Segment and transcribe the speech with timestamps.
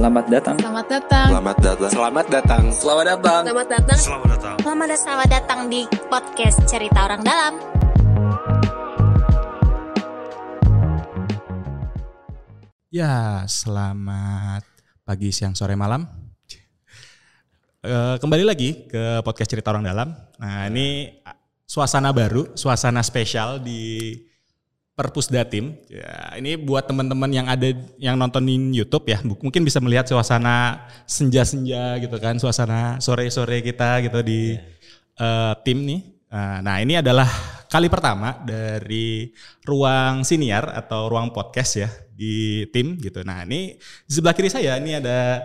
[0.00, 0.56] Selamat datang.
[0.56, 1.28] Selamat datang.
[1.28, 1.76] Selamat datang.
[1.92, 2.64] Selamat datang.
[2.72, 3.44] Selamat datang.
[3.44, 3.98] Selamat datang.
[4.00, 4.56] Selamat datang.
[4.64, 5.00] Selamat datang.
[5.04, 7.52] Selamat datang di podcast Cerita Orang Dalam.
[12.88, 14.64] Ya, selamat
[15.04, 16.08] pagi, siang, sore, malam.
[17.84, 20.16] Eh, kembali lagi ke podcast cerita orang dalam.
[20.40, 21.12] Nah, ini
[21.68, 24.16] suasana baru, suasana spesial di
[24.94, 25.78] Perpusda Tim.
[25.88, 31.96] Ya, ini buat teman-teman yang ada yang nontonin YouTube ya, mungkin bisa melihat suasana senja-senja
[32.02, 34.60] gitu kan, suasana sore-sore kita gitu di
[35.16, 36.00] eh, tim nih.
[36.30, 37.26] Eh, Nah, ini adalah
[37.70, 39.30] kali pertama dari
[39.62, 43.24] ruang siniar atau ruang podcast ya di tim gitu.
[43.24, 45.40] Nah, ini di sebelah kiri saya ini ada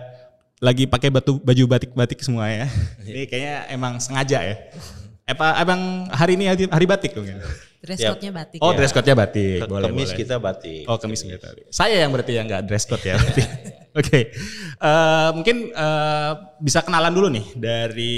[0.60, 2.66] lagi pakai batu baju batik-batik semua ya.
[3.08, 4.56] Ini kayaknya emang sengaja ya.
[5.26, 7.34] Apa abang hari ini hari, hari batik dong ya?
[7.82, 8.58] Dress code-nya batik.
[8.62, 9.58] Oh, dress code-nya batik.
[9.58, 10.18] Ke- Boleh, Kemis boleh.
[10.22, 10.84] kita batik.
[10.86, 11.48] Oh, kemis kita.
[11.74, 13.18] Saya yang berarti yang nggak dress code ya.
[13.98, 14.30] Oke.
[14.78, 18.14] Eh, mungkin eh, bisa kenalan dulu nih dari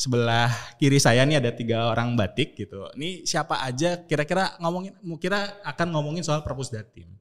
[0.00, 0.48] sebelah
[0.80, 2.88] kiri saya nih ada tiga orang batik gitu.
[2.96, 7.12] Ini siapa aja kira-kira ngomongin kira akan ngomongin soal Perpus Datim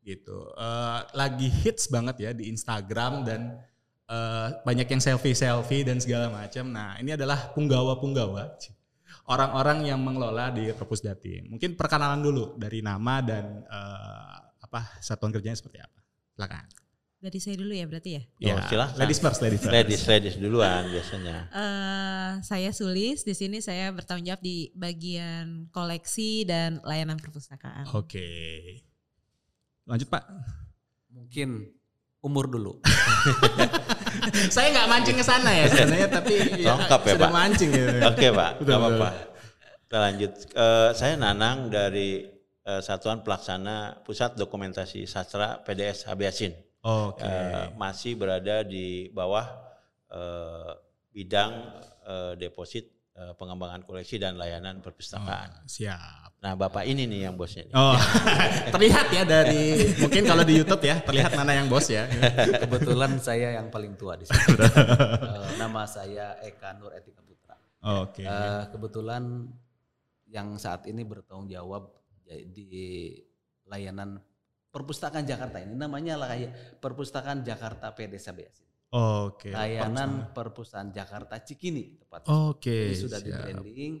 [0.00, 0.48] gitu.
[0.56, 3.40] Eh, lagi hits banget ya di Instagram dan
[4.08, 6.72] eh, banyak yang selfie-selfie dan segala macam.
[6.72, 8.56] Nah, ini adalah punggawa-punggawa
[9.28, 11.04] orang-orang yang mengelola di Perpus.
[11.46, 16.00] Mungkin perkenalan dulu dari nama dan eh, apa satuan kerjanya seperti apa.
[16.34, 16.64] Silakan.
[17.18, 18.22] Dari saya dulu ya berarti ya.
[18.54, 18.94] Oh, silahkan.
[18.94, 19.74] Ladies first, ladies first.
[19.74, 21.36] Ladies, ladies duluan biasanya.
[21.50, 27.90] Eh, saya Sulis, di sini saya bertanggung jawab di bagian koleksi dan layanan perpustakaan.
[27.90, 28.22] Oke.
[29.82, 30.24] Lanjut Pak.
[31.10, 31.77] Mungkin
[32.28, 32.72] umur dulu.
[34.54, 36.34] Saya nggak mancing ke sana ya sebenarnya, tapi
[36.64, 37.32] ya, Lengkap ya, sudah Pak?
[37.32, 37.88] mancing gitu.
[38.12, 39.08] Oke Pak, Betul, nggak apa-apa.
[39.88, 40.32] Kita lanjut.
[40.52, 42.28] Eh, saya Nanang dari
[42.62, 46.52] eh, Satuan Pelaksana Pusat Dokumentasi Sastra PDS Habiasin.
[46.84, 47.24] Oke.
[47.24, 49.48] Eh, masih berada di bawah
[50.12, 50.72] eh,
[51.10, 51.52] bidang
[52.04, 52.84] eh, deposit
[53.16, 55.64] eh, pengembangan koleksi dan layanan perpustakaan.
[55.64, 56.27] Siap.
[56.38, 57.66] Nah Bapak ini nih yang bosnya.
[57.66, 57.74] nih.
[57.74, 57.98] Oh,
[58.74, 62.06] terlihat ya dari mungkin kalau di YouTube ya terlihat mana yang bos ya.
[62.62, 64.54] Kebetulan saya yang paling tua di sini.
[65.18, 67.58] Eh, nama saya Eka Nur Etika Putra.
[68.02, 68.22] Oke.
[68.22, 69.50] Eh, kebetulan
[70.30, 71.90] yang saat ini bertanggung jawab
[72.28, 73.18] di
[73.66, 74.22] layanan
[74.68, 78.68] perpustakaan Jakarta ini namanya lay- perpustakaan Jakarta PD Sabiasin.
[78.94, 79.50] Oke.
[79.52, 82.30] Layanan perpustakaan Jakarta Cikini tepatnya.
[82.48, 82.94] Oke.
[82.94, 83.42] Ini sudah di siap.
[83.42, 83.92] branding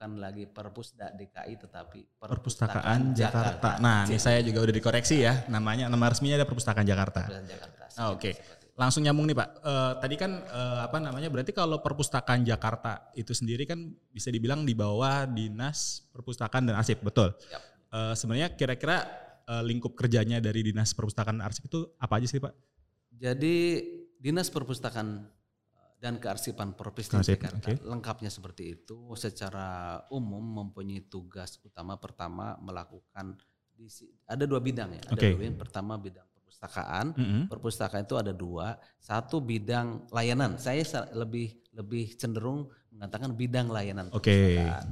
[0.00, 3.76] bukan lagi Perpusda DKI tetapi Perpustakaan Jakarta.
[3.84, 5.44] Nah, ini saya juga udah dikoreksi ya.
[5.52, 7.28] Namanya nama resminya ada Perpustakaan Jakarta.
[7.28, 7.84] Perpustakaan Jakarta.
[8.00, 8.32] Ah, Oke.
[8.32, 8.40] Itu.
[8.80, 9.48] Langsung nyambung nih Pak.
[9.60, 11.28] Eh, tadi kan eh, apa namanya?
[11.28, 17.04] Berarti kalau Perpustakaan Jakarta itu sendiri kan bisa dibilang di bawah Dinas Perpustakaan dan Arsip,
[17.04, 17.36] betul?
[17.92, 19.04] Eh, sebenarnya kira-kira
[19.52, 22.56] eh, lingkup kerjanya dari Dinas Perpustakaan dan Arsip itu apa aja sih Pak?
[23.20, 23.84] Jadi
[24.16, 25.28] Dinas Perpustakaan
[26.00, 27.84] dan Kearsipan Provinsi Jakarta oke.
[27.84, 29.12] lengkapnya seperti itu.
[29.12, 33.36] Secara umum mempunyai tugas utama pertama melakukan
[33.70, 35.02] di si- ada dua bidang ya.
[35.06, 35.28] Ada Oke.
[35.28, 35.58] dua bidang.
[35.60, 37.06] Pertama bidang perpustakaan.
[37.12, 37.42] Mm-mm.
[37.46, 38.80] Perpustakaan itu ada dua.
[38.96, 40.56] Satu bidang layanan.
[40.56, 44.32] Saya sa- lebih lebih cenderung mengatakan bidang layanan Oke.
[44.32, 44.88] perpustakaan.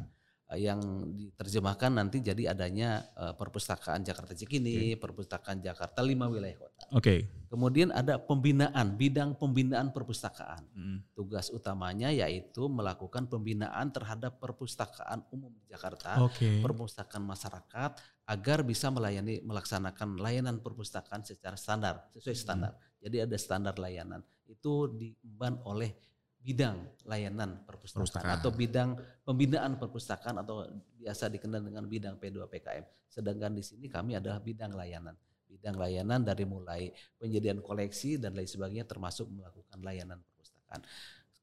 [0.48, 0.80] Eh, Yang
[1.12, 6.82] diterjemahkan nanti jadi adanya eh, perpustakaan Jakarta Cikini, perpustakaan Jakarta lima wilayah kota.
[6.96, 7.28] Oke.
[7.52, 10.64] Kemudian ada pembinaan, bidang pembinaan perpustakaan.
[10.72, 10.98] Mm.
[11.12, 16.64] Tugas utamanya yaitu melakukan pembinaan terhadap perpustakaan umum di Jakarta, Oke.
[16.64, 22.72] perpustakaan masyarakat agar bisa melayani melaksanakan layanan perpustakaan secara standar, sesuai standar.
[23.00, 24.20] Jadi ada standar layanan.
[24.48, 26.07] Itu diemban oleh
[26.48, 28.36] bidang layanan perpustakaan, Perpustakaan.
[28.40, 28.88] atau bidang
[29.20, 30.64] pembinaan perpustakaan atau
[30.96, 32.84] biasa dikenal dengan bidang P2 PKM.
[33.12, 35.12] Sedangkan di sini kami adalah bidang layanan.
[35.44, 36.88] Bidang layanan dari mulai
[37.20, 40.80] penyediaan koleksi dan lain sebagainya termasuk melakukan layanan perpustakaan.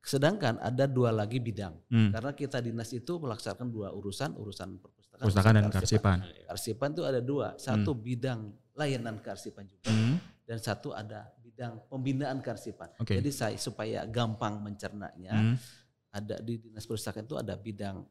[0.01, 1.73] Sedangkan ada dua lagi bidang.
[1.89, 2.09] Hmm.
[2.13, 6.17] Karena kita dinas itu melaksanakan dua urusan, urusan perpustakaan, Perpustakaan dan urusan kearsipan.
[6.49, 10.17] Kearsipan itu ada dua, satu bidang layanan kearsipan juga, Hmm.
[10.45, 12.91] dan satu ada bidang pembinaan kearsipan.
[12.99, 13.15] Oke.
[13.15, 15.55] Jadi saya supaya gampang mencernanya, Hmm.
[16.11, 18.03] ada di dinas perpustakaan itu ada bidang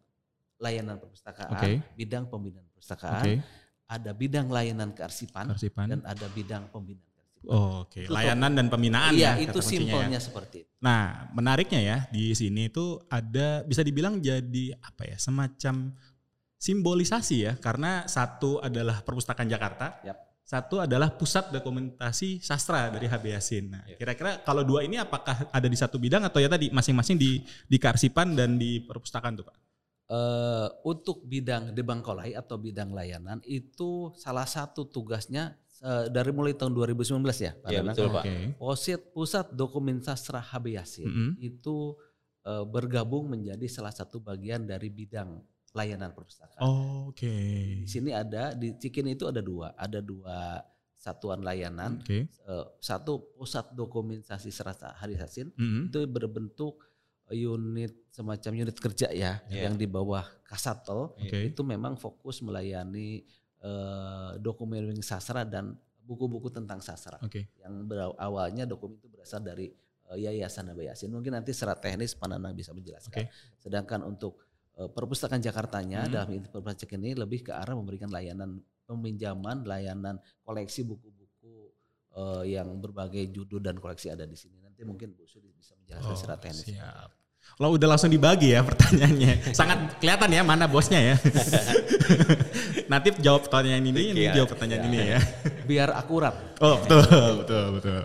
[0.56, 1.84] layanan perpustakaan, Oke.
[1.92, 3.44] bidang pembinaan perpustakaan,
[3.84, 5.86] ada bidang layanan kearsipan, Kearsipan.
[5.92, 7.52] dan ada bidang pembinaan kearsipan.
[7.52, 8.08] Oh, Oke.
[8.08, 9.44] Itu Layanan dan pembinaan Iya, ya.
[9.44, 9.68] itu ya.
[9.68, 10.70] simpelnya seperti itu.
[10.80, 15.92] Nah, menariknya ya di sini itu ada bisa dibilang jadi apa ya semacam
[16.56, 20.16] simbolisasi ya karena satu adalah perpustakaan Jakarta, Yap.
[20.44, 23.64] Satu adalah pusat dokumentasi sastra dari HB Yasin.
[23.72, 27.40] Nah, kira-kira kalau dua ini apakah ada di satu bidang atau ya tadi masing-masing di
[27.64, 29.56] di kearsipan dan di perpustakaan tuh pak?
[30.04, 36.76] Eh, untuk bidang debangkolai atau bidang layanan itu salah satu tugasnya eh, dari mulai tahun
[36.76, 37.96] 2019 ya, Pak Iya Danang.
[37.96, 38.24] betul Pak.
[38.28, 38.36] Oke.
[38.60, 41.30] Pusat Pusat Dokumen Sastra HB Yasin Mm-mm.
[41.40, 41.96] itu
[42.44, 45.40] eh, bergabung menjadi salah satu bagian dari bidang
[45.74, 46.62] layanan perpustakaan.
[47.10, 47.34] Oke.
[47.82, 50.62] Di sini ada di Cikin itu ada dua, ada dua
[50.94, 51.98] satuan layanan.
[52.00, 52.30] Oke.
[52.30, 55.90] Eh, satu pusat dokumentasi serasa Hari Yasin Mm-mm.
[55.90, 56.80] itu berbentuk
[57.28, 59.68] unit semacam unit kerja ya Iya.
[59.68, 61.50] yang di bawah Kasatol Oke.
[61.50, 63.24] itu memang fokus melayani
[63.64, 65.72] eh, dokumen sastra dan
[66.04, 67.48] buku-buku tentang sastra Oke.
[67.64, 67.88] yang
[68.20, 69.72] awalnya dokumen itu berasal dari
[70.12, 71.08] eh, Yayasan Nabi Yasin.
[71.10, 73.24] Mungkin nanti secara teknis Pak Nanang bisa menjelaskan.
[73.24, 73.32] Oke.
[73.56, 74.43] Sedangkan untuk
[74.76, 76.12] perpustakaan Jakartanya Hmm.
[76.12, 81.70] dalam perpustakaan ini lebih ke arah memberikan layanan peminjaman, layanan koleksi buku-buku
[82.12, 84.58] eh, yang berbagai judul dan koleksi ada di sini.
[84.58, 86.66] Nanti mungkin Bu Sudi bisa menjelaskan Oh, secara teknis.
[86.68, 87.10] siap.
[87.58, 89.52] Lo udah langsung dibagi ya pertanyaannya.
[89.52, 91.16] Sangat kelihatan ya mana bosnya ya.
[92.92, 94.32] Nanti jawab pertanyaan ini, ini Iya.
[94.36, 95.18] jawab pertanyaan ini ya.
[95.64, 96.34] Biar akurat.
[96.58, 97.02] Oh betul,
[97.40, 98.00] betul, betul.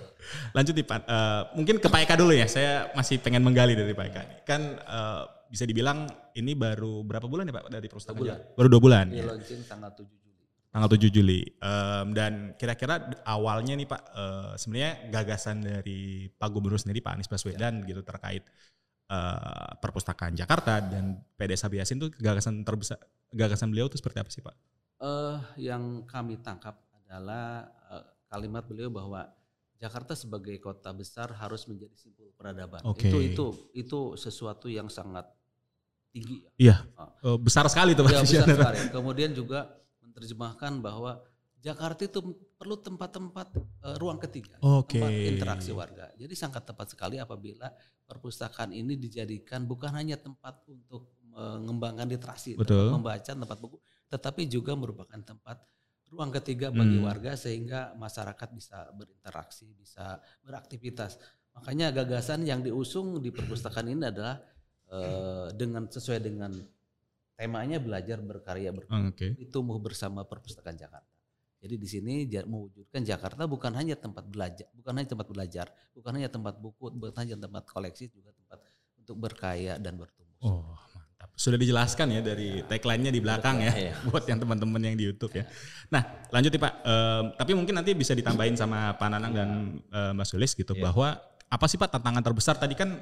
[0.51, 2.45] Lanjut nih Pak, Eh, mungkin ke Pak Eka dulu ya.
[2.45, 4.21] Saya masih pengen menggali dari Pak Eka.
[4.43, 6.05] Kan eh, bisa dibilang
[6.37, 8.21] ini baru berapa bulan ya Pak dari perpustakaan?
[8.21, 8.37] bulan.
[8.53, 9.05] Baru dua bulan.
[9.09, 9.25] Ya.
[9.25, 10.45] launching tanggal 7 Juli.
[10.69, 11.41] Tanggal 7 Juli.
[11.57, 17.29] Em, dan kira-kira awalnya nih Pak, eh, sebenarnya gagasan dari Pak Gubernur sendiri Pak Anies
[17.29, 18.45] Baswedan gitu terkait
[19.09, 23.01] eh, perpustakaan Jakarta dan PDS Yasin tuh gagasan terbesar,
[23.33, 24.55] gagasan beliau itu seperti apa sih Pak?
[24.99, 25.39] eh
[25.71, 29.25] yang kami tangkap adalah eh, kalimat beliau bahwa
[29.79, 32.83] Jakarta sebagai kota besar harus menjadi simpul peradaban.
[32.83, 33.07] Oke.
[33.07, 35.38] Itu itu itu sesuatu yang sangat
[36.09, 36.43] tinggi.
[36.43, 36.51] ya.
[36.57, 37.09] Iya, Ah.
[37.23, 38.11] Eh, besar sekali tuh Pak.
[38.13, 38.79] Ya, besar sekali.
[38.89, 39.69] Kemudian juga
[40.01, 41.21] menerjemahkan bahwa
[41.59, 42.19] Jakarta itu
[42.55, 43.47] perlu tempat-tempat
[43.83, 44.95] eh, ruang ketiga, Oke.
[44.99, 46.07] tempat interaksi warga.
[46.15, 47.67] Jadi sangat tepat sekali apabila
[48.07, 52.89] perpustakaan ini dijadikan bukan hanya tempat untuk mengembangkan literasi, Betul.
[52.89, 53.77] tempat membaca, tempat buku,
[54.09, 55.61] tetapi juga merupakan tempat
[56.09, 57.05] ruang ketiga bagi Hmm.
[57.05, 61.21] warga sehingga masyarakat bisa berinteraksi, bisa beraktivitas.
[61.53, 64.41] Makanya gagasan yang diusung di perpustakaan ini adalah
[64.89, 66.51] eh, dengan sesuai dengan
[67.39, 69.31] temanya belajar berkarya bertumbuh Oke.
[69.47, 71.07] tumbuh bersama perpustakaan Jakarta.
[71.59, 72.13] Jadi di sini
[72.47, 77.15] mewujudkan Jakarta bukan hanya tempat belajar, bukan hanya tempat belajar, bukan hanya tempat buku, bukan
[77.19, 78.63] hanya tempat koleksi, juga tempat
[78.95, 80.39] untuk berkaya dan bertumbuh.
[80.39, 80.63] Oh
[80.95, 81.35] mantap.
[81.35, 83.93] Sudah dijelaskan ya dari tagline-nya di belakang ya Iya.
[84.07, 85.43] buat yang teman-teman yang di YouTube ya.
[85.91, 86.73] Nah lanjut nih Pak.
[86.79, 89.49] Em, tapi mungkin nanti bisa ditambahin sama Pak Nanang dan
[89.91, 90.91] eh, Mbak Sulis gitu Iya.
[90.91, 91.19] bahwa
[91.49, 92.95] apa sih Pak tantangan terbesar tadi kan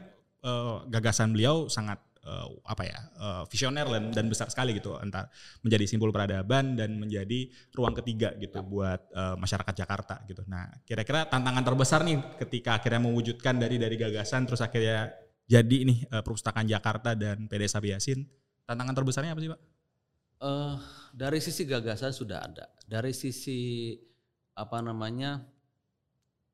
[0.44, 5.32] eh, gagasan beliau sangat eh, apa ya eh, visioner dan, dan besar sekali gitu antar
[5.64, 10.44] menjadi simbol peradaban dan menjadi ruang ketiga gitu buat eh, masyarakat Jakarta gitu.
[10.46, 15.16] Nah kira-kira tantangan terbesar nih ketika akhirnya mewujudkan dari dari gagasan terus akhirnya
[15.48, 18.28] jadi nih eh, perpustakaan Jakarta dan PD Sabi Yasin
[18.68, 19.62] tantangan terbesarnya apa sih Pak?
[20.38, 20.76] Eh,
[21.18, 23.96] dari sisi gagasan sudah ada, dari sisi
[24.54, 25.42] apa namanya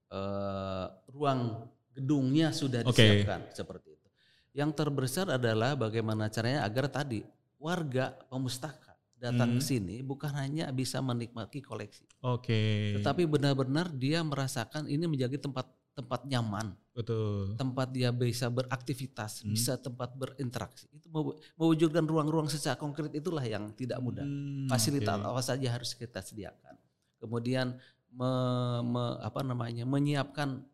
[0.07, 4.07] eh, ruang gedungnya sudah disiapkan seperti itu.
[4.53, 7.25] Yang terbesar adalah bagaimana caranya agar tadi
[7.57, 9.59] warga pemustaka datang Hmm.
[9.59, 12.91] ke sini bukan hanya bisa menikmati koleksi, Oke.
[12.99, 15.63] tetapi benar-benar dia merasakan ini menjadi tempat
[15.93, 17.53] tempat nyaman, betul.
[17.53, 19.53] tempat dia bisa beraktivitas, Hmm.
[19.53, 20.89] bisa tempat berinteraksi.
[20.89, 24.25] Itu mewu- mewujudkan ruang-ruang secara konkret itulah yang tidak mudah.
[24.25, 25.29] Hmm, Fasilitas oke.
[25.29, 26.75] apa saja harus kita sediakan.
[27.21, 27.77] Kemudian
[28.09, 30.65] me- me- apa namanya menyiapkan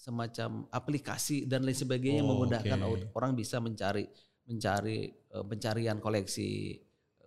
[0.00, 3.12] semacam aplikasi dan lain sebagainya Oh, memudahkan oke.
[3.12, 4.08] orang bisa mencari
[4.48, 6.80] mencari eh, pencarian koleksi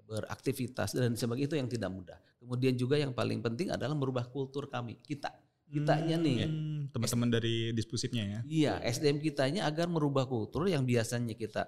[0.03, 2.17] beraktivitas dan sebagainya itu yang tidak mudah.
[2.41, 5.31] Kemudian juga yang paling penting adalah merubah kultur kami kita
[5.73, 8.39] kitanya nih Hmm, teman-teman dari diskusinya ya.
[8.45, 11.65] Iya, SDM kitanya agar merubah kultur yang biasanya kita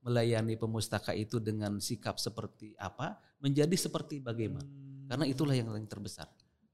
[0.00, 4.68] melayani pemustaka itu dengan sikap seperti apa menjadi seperti bagaimana.
[5.10, 6.30] Karena itulah yang paling terbesar.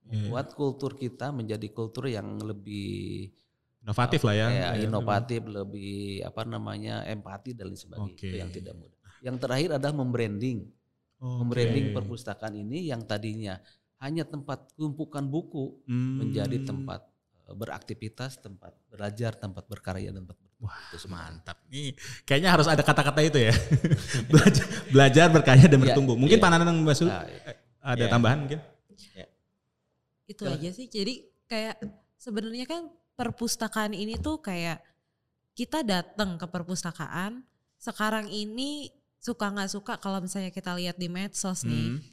[0.07, 0.29] Iya.
[0.29, 3.31] Buat kultur kita menjadi kultur yang lebih
[3.87, 4.47] Inovatif lah ya.
[4.51, 8.19] ya, Ya, inovatif, lebih apa namanya empati dan lain sebagainya.
[8.19, 8.27] Oke.
[8.27, 8.99] Itu yang tidak mudah.
[9.23, 10.67] Yang terakhir adalah membranding.
[11.23, 11.39] Oke.
[11.47, 13.63] Membranding perpustakaan ini yang tadinya
[14.03, 16.19] hanya tempat tumpukan buku Hmm.
[16.19, 17.07] menjadi tempat
[17.47, 20.67] eh, beraktivitas, tempat belajar, tempat berkarya dan tempat bertumbuh.
[20.67, 21.57] Wah, Itu mantap.
[21.71, 21.95] Nih,
[22.27, 23.55] kayaknya harus ada kata-kata itu ya.
[24.35, 26.19] belajar, belajar berkarya dan Iya, bertumbuh.
[26.19, 26.43] Mungkin iya.
[26.43, 27.23] Pak Nanang Mbak Sul, Nah,
[27.87, 28.11] ada Iya.
[28.11, 28.59] tambahan mungkin?
[30.27, 30.59] Itu Ya.
[30.59, 30.91] aja sih.
[30.91, 31.79] Jadi kayak
[32.19, 34.85] sebenarnya kan perpustakaan ini tuh kayak
[35.57, 37.43] kita datang ke perpustakaan.
[37.81, 41.97] Sekarang ini suka nggak suka kalau misalnya kita lihat di medsos nih.
[41.97, 42.05] Hmm.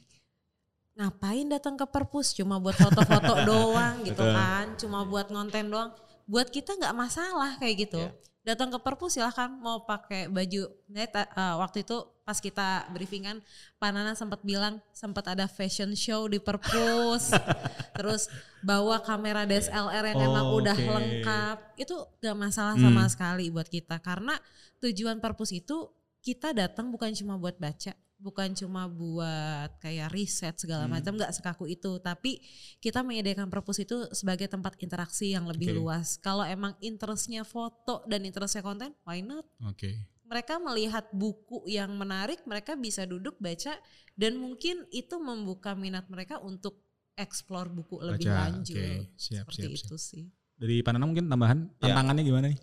[0.94, 4.32] Ngapain datang ke perpus cuma buat foto-foto doang gitu Betul.
[4.32, 4.66] kan.
[4.80, 5.92] Cuma buat konten doang.
[6.24, 8.00] Buat kita nggak masalah kayak gitu.
[8.00, 8.12] Iya.
[8.44, 10.68] Datang ke perpus silahkan mau pakai baju.
[10.88, 13.44] Nah, ta- eh, waktu itu pas kita briefingan
[13.76, 17.28] Pak Nana sempat bilang sempat ada fashion show di perpus
[18.00, 20.88] terus bawa kamera DSLR yang Oh, emang udah oke.
[20.88, 23.12] lengkap itu gak masalah sama Hmm.
[23.12, 24.40] sekali buat kita karena
[24.80, 30.88] tujuan perpus itu kita datang bukan cuma buat baca bukan cuma buat kayak riset segala
[30.88, 30.96] Hmm.
[30.96, 32.40] macam nggak sekaku itu tapi
[32.80, 35.76] kita menyediakan perpus itu sebagai tempat interaksi yang lebih Oke.
[35.76, 40.08] luas kalau emang interestnya foto dan interestnya konten why not Oke.
[40.34, 43.78] Mereka melihat buku yang menarik, mereka bisa duduk baca
[44.18, 46.82] dan mungkin itu membuka minat mereka untuk
[47.14, 48.74] explore buku lebih Baca, lanjut.
[48.74, 49.14] oke.
[49.14, 50.24] Siap, Seperti siap, itu sih.
[50.58, 51.94] Dari Panana mungkin tambahan Ya.
[51.94, 52.58] tantangannya gimana nih?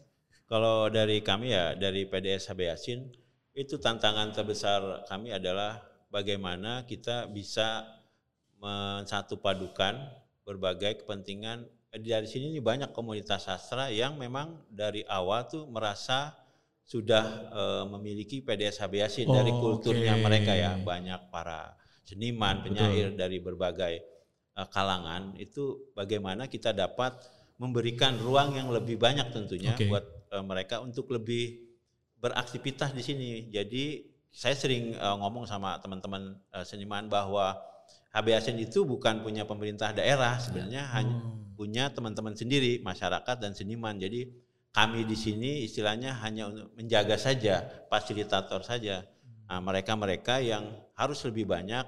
[0.52, 3.08] Kalau dari kami ya dari PDS HB Yasin
[3.56, 5.80] itu tantangan terbesar kami adalah
[6.12, 7.88] bagaimana kita bisa
[8.60, 9.96] mensatu padukan
[10.44, 16.36] berbagai kepentingan dari sini nih banyak komunitas sastra yang memang dari awal tuh merasa
[16.92, 17.24] sudah
[17.56, 20.28] eh, memiliki PDS HB Yasin dari Oh, kulturnya oke.
[20.28, 21.72] mereka ya banyak para
[22.04, 23.94] seniman penyair dari berbagai
[24.60, 27.16] eh, kalangan itu bagaimana kita dapat
[27.56, 29.88] memberikan ruang yang lebih banyak tentunya Oke.
[29.88, 30.04] buat
[30.36, 31.64] eh, mereka untuk lebih
[32.20, 33.30] beraktivitas di sini.
[33.48, 37.56] Jadi saya sering eh, ngomong sama teman-teman eh, seniman bahwa
[38.12, 41.24] HBASN itu bukan punya pemerintah daerah sebenarnya hanya
[41.56, 43.96] punya teman-teman sendiri masyarakat dan seniman.
[43.96, 44.28] Jadi
[44.72, 49.04] kami di sini istilahnya hanya untuk menjaga saja, fasilitator saja.
[49.52, 51.84] Nah, mereka-mereka yang harus lebih banyak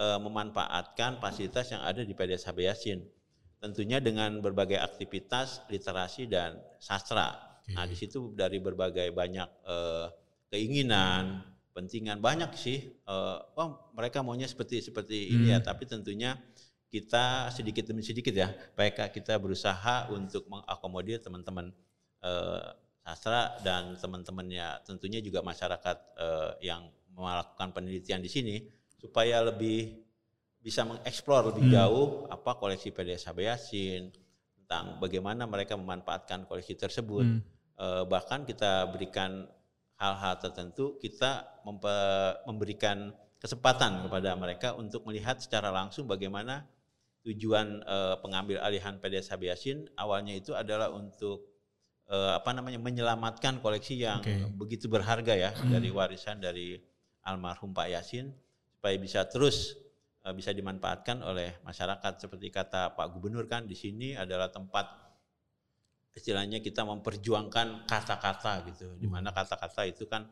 [0.00, 3.04] eh, memanfaatkan fasilitas yang ada di PDS HB Yasin.
[3.60, 7.60] Tentunya dengan berbagai aktivitas literasi dan sastra.
[7.72, 10.06] Nah, di situ dari berbagai banyak eh,
[10.48, 11.44] keinginan,
[11.76, 12.88] pentingan banyak sih.
[12.88, 16.40] Eh, oh, mereka maunya seperti seperti ini ya, tapi tentunya
[16.88, 21.74] kita sedikit demi sedikit ya, PK kita berusaha untuk mengakomodir teman-teman
[22.24, 22.64] eh,
[23.04, 24.88] sastra dan teman-temannya.
[24.88, 28.56] Tentunya juga masyarakat eh, yang melakukan penelitian di sini
[28.98, 30.02] supaya lebih
[30.64, 34.02] bisa mengeksplor lebih jauh apa koleksi PDS HB Yasin
[34.56, 37.20] tentang bagaimana mereka memanfaatkan koleksi tersebut.
[37.28, 37.40] Hmm.
[37.76, 39.44] Eh, bahkan kita berikan
[40.00, 41.62] hal-hal tertentu kita
[42.48, 46.64] memberikan kesempatan kepada mereka untuk melihat secara langsung bagaimana
[47.28, 49.78] tujuan eh, pengambil alihan PDS HB Yasin.
[50.00, 51.53] Awalnya itu adalah untuk
[52.14, 54.46] eh, apa namanya menyelamatkan koleksi yang Oke.
[54.54, 56.78] begitu berharga ya dari warisan dari
[57.26, 58.30] almarhum Pak Yasin
[58.70, 59.74] supaya bisa terus
[60.22, 64.86] eh, bisa dimanfaatkan oleh masyarakat seperti kata Pak Gubernur kan di sini adalah tempat
[66.14, 70.22] istilahnya kita memperjuangkan kata-kata gitu di mana kata-kata itu kan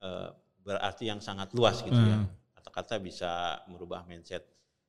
[0.00, 0.28] eh,
[0.64, 2.32] berarti yang sangat luas gitu ya Hmm.
[2.58, 4.42] kata-kata bisa merubah mindset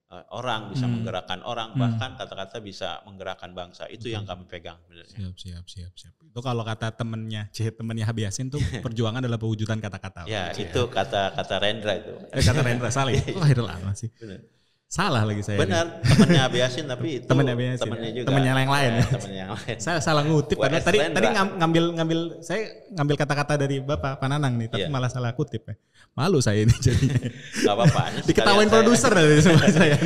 [0.08, 0.94] eh, orang bisa Hmm.
[0.96, 1.80] menggerakkan orang Hmm.
[1.80, 6.14] bahkan kata-kata bisa menggerakkan bangsa itu yang kami pegang sebenarnya Siap, siap, siap, siap.
[6.22, 10.24] Itu kalau kata temennya, C, temennya Habib Yasin tuh perjuangan adalah pewujudan kata-kata.
[10.26, 13.20] ya itu kata-kata Rendra itu Eh, kata Rendra salah ya?
[13.36, 14.08] Oh, akhirnya lama sih.
[14.16, 14.40] Benar.
[14.88, 15.60] Salah lagi saya.
[15.60, 17.84] benar temannya Abiasin tapi itu Temennya Abi Yasin.
[17.84, 19.04] temennya juga Temennya yang lain ya.
[19.10, 23.54] temennya yang lain Saya salah ngutip karena tadi tadi ngam- ngambil ngambil saya ngambil kata-kata
[23.58, 24.90] dari Bapak Pananang nih, tapi Iya.
[24.90, 25.76] malah salah kutip ya.
[26.14, 27.20] Malu saya ini jadinya.
[27.20, 29.98] nggak apa-apa Diketawain produser dari semua saya.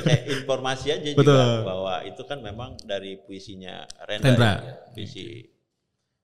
[0.00, 1.36] kayak informasi aja Betul.
[1.36, 4.52] juga bahwa itu kan memang dari puisinya Rendra, Rendra.
[4.56, 4.74] ya.
[4.90, 5.44] puisi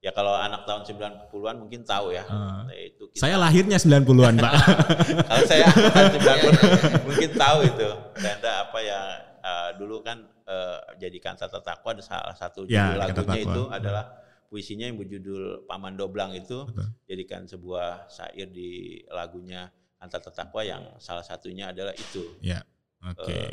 [0.07, 2.23] ya kalau anak tahun 90-an mungkin tahu ya.
[2.31, 4.53] Nah, itu kita- Saya lahirnya 90-an, Pak.
[5.29, 9.01] kalau saya anak 90 mungkin tahu itu Rendra apa ya
[9.43, 14.05] eh, dulu kan eh, jadikan tata takwa ada salah satu Ya, judul lagunya itu adalah
[14.47, 16.87] puisinya yang berjudul Paman Doblang itu Betul.
[17.05, 18.71] jadikan sebuah syair di
[19.11, 19.67] lagunya
[19.99, 22.63] Kanta Takwa yang salah satunya adalah itu ya.
[23.03, 23.27] Oke.
[23.27, 23.51] Eh,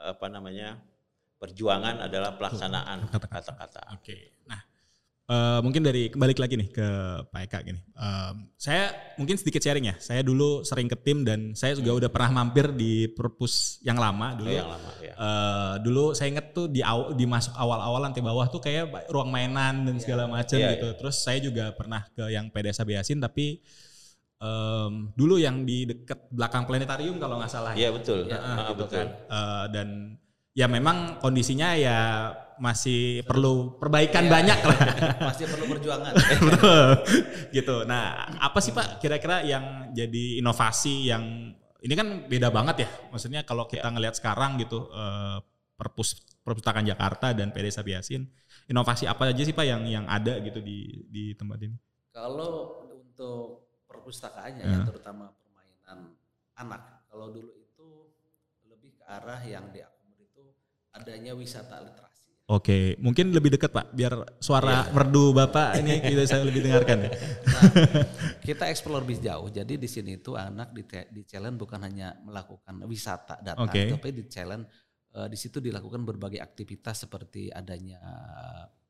[0.00, 0.80] apa namanya
[1.36, 3.52] perjuangan adalah pelaksanaan Kata-kata.
[3.52, 3.82] kata-kata.
[4.00, 4.32] Oke.
[4.48, 4.64] Nah,
[5.30, 6.88] eh, mungkin dari kembali lagi nih ke
[7.30, 7.78] Pak Eka gini.
[7.94, 9.94] Em, saya mungkin sedikit sharing ya.
[10.02, 14.34] Saya dulu sering ke tim dan saya juga udah pernah mampir di perpus yang lama
[14.34, 14.50] dulu.
[14.50, 15.14] Oh, yang lama ya.
[15.14, 19.30] Eh, dulu saya inget tuh di aw, di masuk awal-awal lantai bawah tuh kayak ruang
[19.30, 20.88] mainan dan segala macam Iya, gitu.
[20.98, 23.62] Terus saya juga pernah ke yang PDS Yasin tapi
[24.42, 27.72] em, dulu yang di deket belakang planetarium kalau nggak salah.
[27.78, 28.26] Iya betul.
[28.26, 28.40] Ya,
[28.74, 28.98] gitu betul.
[28.98, 29.08] kan.
[29.30, 29.88] Eh, dan
[30.54, 31.98] ya memang kondisinya ya
[32.60, 34.80] masih perlu perbaikan banyak lah.
[35.32, 36.12] Pasti perlu perjuangan.
[36.44, 36.88] Betul.
[37.56, 37.76] gitu.
[37.88, 42.88] Nah, apa sih Pak kira-kira yang jadi inovasi yang ini kan beda banget ya.
[43.08, 45.40] Maksudnya kalau kita ngelihat sekarang gitu eh,
[45.80, 48.28] perpus perpustakaan Jakarta dan PD Sabiasin,
[48.68, 51.76] inovasi apa aja sih Pak yang yang ada gitu di di tempat ini?
[52.12, 54.76] Kalau untuk perpustakaannya Ya.
[54.76, 56.12] ya, terutama permainan
[56.60, 57.88] anak, kalau dulu itu
[58.68, 59.89] lebih ke arah yang itu
[60.90, 62.08] adanya wisata literasi.
[62.50, 64.90] Oke, mungkin lebih dekat Pak, biar suara Iya.
[64.90, 67.06] merdu Bapak ini kita saya lebih dengarkan.
[67.06, 67.10] ya.
[67.46, 67.62] Nah,
[68.42, 69.46] kita explore lebih jauh.
[69.54, 70.82] Jadi di sini itu anak di,
[71.14, 73.94] di challenge bukan hanya melakukan wisata data, Oke.
[73.94, 74.66] tapi di challenge
[75.14, 78.02] eh, di situ dilakukan berbagai aktivitas seperti adanya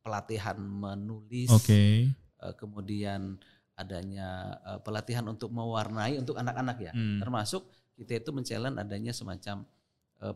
[0.00, 2.09] pelatihan menulis, Oke.
[2.16, 3.37] eh, kemudian
[3.76, 6.92] adanya eh, pelatihan untuk mewarnai untuk anak-anak ya.
[6.97, 7.21] Hmm.
[7.21, 9.69] Termasuk kita itu men-challenge adanya semacam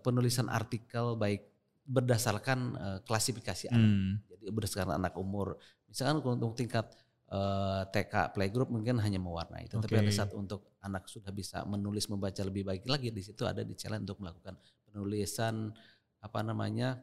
[0.05, 1.45] penulisan artikel baik
[1.85, 3.93] berdasarkan eh, klasifikasi anak.
[3.93, 4.13] Hmm.
[4.29, 5.61] Jadi berdasarkan anak umur.
[5.89, 6.91] Misalkan untuk tingkat
[7.29, 9.69] eh, TK playgroup mungkin hanya mewarnai.
[9.69, 10.03] Tetapi Oke.
[10.09, 13.77] ada saat untuk anak sudah bisa menulis membaca lebih baik lagi di situ ada di
[13.77, 14.57] challenge untuk melakukan
[14.89, 15.73] penulisan
[16.25, 17.01] apa namanya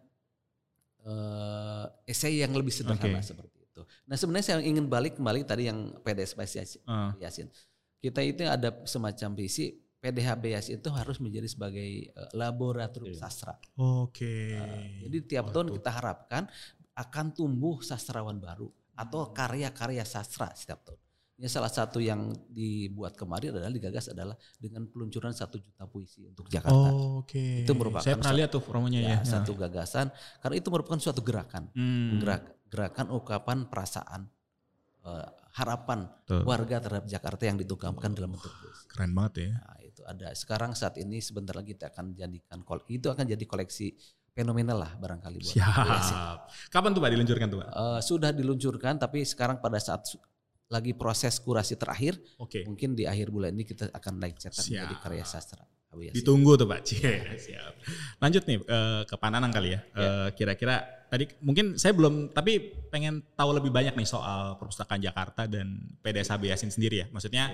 [1.01, 3.25] eh esai yang lebih sederhana Oke.
[3.25, 3.81] seperti itu.
[4.05, 6.81] Nah sebenarnya saya ingin balik kembali tadi yang PDS Yasin.
[7.21, 7.47] Yasin.
[8.01, 11.79] Kita itu ada semacam visi PDHB Yasin itu harus menjadi sebagai
[12.09, 13.21] eh, laboratorium Iya.
[13.21, 13.53] sastra.
[13.77, 14.57] Oke.
[14.99, 15.77] Jadi tiap tahun Waduh.
[15.77, 16.43] kita harapkan
[16.91, 19.31] akan tumbuh sastrawan baru atau Hmm.
[19.31, 20.99] karya-karya sastra setiap tahun.
[21.37, 26.45] Ya salah satu yang dibuat kemarin adalah digagas adalah dengan peluncuran satu juta puisi untuk
[26.45, 26.93] Jakarta.
[27.17, 27.65] Oke.
[27.65, 29.09] Itu merupakan Saya pernah satu- lihat tuh promonya ya.
[29.09, 32.21] ya, satu gagasan karena itu merupakan suatu gerakan, Hmm.
[32.21, 34.29] Gerak, gerakan ungkapan perasaan,
[35.01, 36.43] eh, harapan Tuh.
[36.47, 38.85] warga terhadap Jakarta yang dituangkan dalam bentuk puisi.
[38.87, 39.51] Keren banget ya.
[39.59, 40.27] Nah, itu ada.
[40.31, 43.95] Sekarang saat ini sebentar lagi kita akan jadikan itu akan jadi koleksi
[44.31, 45.55] fenomenal lah barangkali buat.
[45.59, 46.37] Siap.
[46.71, 47.67] Kapan tuh Pak diluncurkan tuh Pak?
[47.67, 50.07] Eh, sudah diluncurkan tapi sekarang pada saat
[50.71, 52.63] lagi proses kurasi terakhir Oke.
[52.63, 54.71] mungkin di akhir bulan ini kita akan naik cetak Siap.
[54.71, 56.15] menjadi karya sastra Abu Yasin.
[56.23, 56.79] Ditunggu tuh Pak.
[56.87, 57.73] Cie, siap.
[58.23, 59.79] Lanjut nih eh, ke Pananang kali ya.
[59.91, 60.79] Eh, Kira-kira
[61.11, 66.47] tadi mungkin saya belum tapi pengen tahu lebih banyak nih soal perpustakaan Jakarta dan PDSHB
[66.47, 67.07] Yasin sendiri ya.
[67.11, 67.51] Maksudnya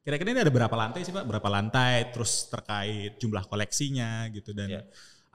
[0.00, 1.28] kira-kira ini ada berapa lantai sih Pak?
[1.28, 2.08] Berapa lantai?
[2.16, 4.82] Terus terkait jumlah koleksinya gitu dan Ya.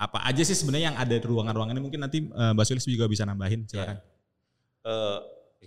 [0.02, 3.06] apa aja sih sebenarnya yang ada di ruangan-ruangan ini mungkin nanti eh, Mbak Sulis juga
[3.06, 4.02] bisa nambahin silakan.
[4.82, 5.20] Eh,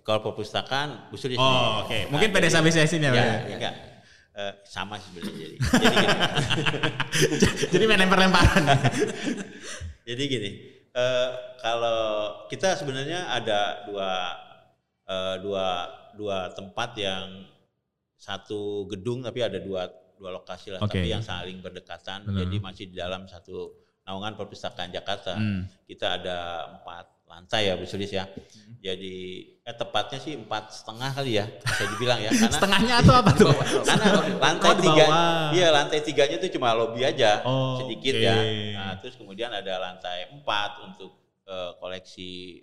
[0.02, 1.46] kalau perpustakaan usul di sini.
[1.46, 2.10] Oh, oke.
[2.10, 3.22] Mungkin PDSHB Yasin ya, Pak.
[3.46, 3.70] Ya, ya?
[4.34, 5.56] Eh, sama sebenarnya jadi.
[5.70, 7.70] Jadi gini.
[7.70, 8.66] Jadi main lempar-lemparan.
[10.10, 10.50] Jadi gini,
[10.90, 11.28] eh,
[11.62, 12.02] kalau
[12.50, 14.10] kita sebenarnya ada dua
[15.06, 15.66] eh, dua
[16.18, 17.46] dua tempat yang
[18.18, 19.86] satu gedung tapi ada dua
[20.18, 20.98] dua lokasi lah, Oke.
[20.98, 22.26] tapi yang saling berdekatan.
[22.26, 22.42] Benar.
[22.42, 23.70] Jadi masih di dalam satu
[24.02, 25.38] naungan perpustakaan Jakarta.
[25.38, 25.62] Hmm.
[25.86, 26.38] Kita ada
[26.74, 28.26] empat lantai ya Bu Sulis ya.
[28.82, 32.30] Jadi eh, tepatnya sih empat setengah kali ya bisa dibilang ya.
[32.36, 33.48] Karena Setengahnya atau apa tuh?
[33.88, 34.06] karena
[34.44, 35.04] lantai Oh, tiga,
[35.56, 38.24] iya lantai tiganya itu cuma lobby aja, Oh, sedikit oke.
[38.28, 38.36] ya.
[38.76, 42.60] Nah, terus kemudian ada lantai empat untuk eh, koleksi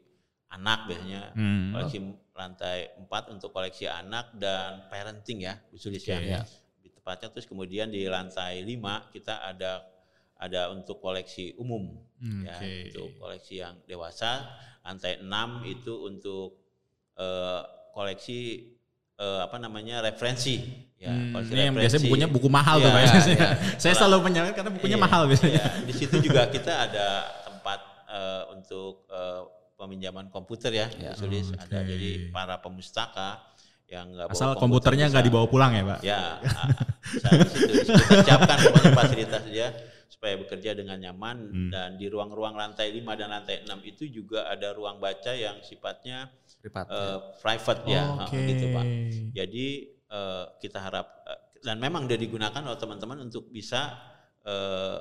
[0.52, 1.74] anak biasanya, Hmm.
[1.74, 1.98] koleksi
[2.34, 6.22] lantai empat untuk koleksi anak dan parenting ya, Sulis Oke.
[6.22, 6.42] ya.
[6.82, 9.86] Di tepatnya terus kemudian di lantai lima kita ada
[10.38, 12.58] ada untuk koleksi umum Hmm, ya,
[12.90, 14.46] untuk koleksi yang dewasa.
[14.82, 16.61] Lantai 6 itu untuk
[17.22, 17.60] eh,
[17.92, 18.40] koleksi
[19.16, 20.58] eh, apa namanya referensi
[20.98, 22.06] ya, Hmm, koleksi ini yang biasanya referensi.
[22.08, 23.04] bukunya buku mahal tuh Iya, Pak.
[23.12, 23.50] Saya- iya.
[23.78, 25.54] Saya selalu menyalahkan karena bukunya Iya, mahal biasanya.
[25.54, 25.66] iya.
[25.82, 27.08] Di situ juga kita ada
[27.44, 29.42] tempat eh, untuk eh,
[29.78, 31.12] peminjaman komputer ya, Ya.
[31.12, 31.50] Bu Sulis.
[31.50, 31.62] Oke.
[31.64, 33.42] Ada jadi para pemustaka
[33.86, 34.62] yang nggak Asal komputer
[34.96, 36.00] komputernya nggak dibawa pulang ya Pak.
[36.08, 36.22] Ya,
[37.52, 38.58] kita siapkan
[38.94, 39.68] fasilitas dia
[40.08, 41.70] supaya bekerja dengan nyaman Hmm.
[41.70, 46.30] dan di ruang-ruang lantai 5 dan lantai 6 itu juga ada ruang baca yang sifatnya
[46.62, 46.86] Privat.
[46.88, 48.38] eh, private ya, ah, Oke.
[48.40, 48.86] gitu Pak.
[49.34, 49.66] Jadi
[50.08, 53.98] eh, kita harap eh, dan memang sudah digunakan oleh teman-teman untuk bisa
[54.42, 54.98] eh,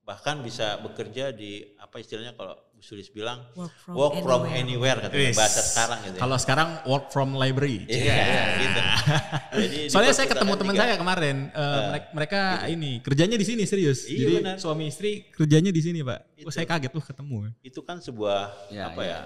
[0.00, 4.60] bahkan bisa bekerja di apa istilahnya kalau Bu Sulis bilang Work from work from anywhere.
[4.94, 5.34] anywhere katanya Wis.
[5.34, 6.14] bahasa sekarang gitu.
[6.14, 6.20] ya.
[6.22, 7.82] Kalau sekarang work from library.
[7.90, 8.80] Iya, iya, gitu.
[9.56, 13.62] Jadi di Soalnya saya ketemu teman saya kemarin, eh, mereka, mereka ini kerjanya di sini
[13.64, 14.04] serius.
[14.04, 14.56] Iya, Jadi benar.
[14.60, 16.20] suami istri kerjanya di sini Pak.
[16.38, 16.54] Oh, Itu.
[16.54, 17.36] saya kaget tuh ketemu.
[17.60, 19.10] itu kan sebuah Ya, apa ya.
[19.10, 19.20] ya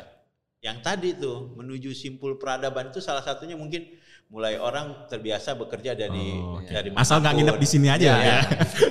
[0.61, 3.89] yang tadi tuh menuju simpul peradaban itu salah satunya mungkin
[4.29, 6.69] mulai orang terbiasa bekerja dari Oh, oke.
[6.69, 8.39] dari Asal nggak nginep di sini aja Ya, ya.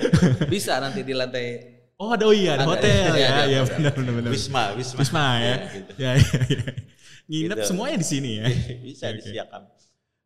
[0.53, 3.69] Bisa nanti di lantai Oh ada oh iya ada hotel iya, ya, ya ada.
[3.75, 4.31] benar benar benar.
[4.31, 4.97] Wisma, Wisma.
[5.03, 5.43] Wisma ya.
[5.43, 5.91] Ya, gitu.
[5.95, 6.63] Ya, ya, ya.
[7.29, 7.67] Nginep Gitu.
[7.67, 8.45] semuanya di sini ya.
[8.79, 9.15] Bisa Oke.
[9.19, 9.61] disediakan.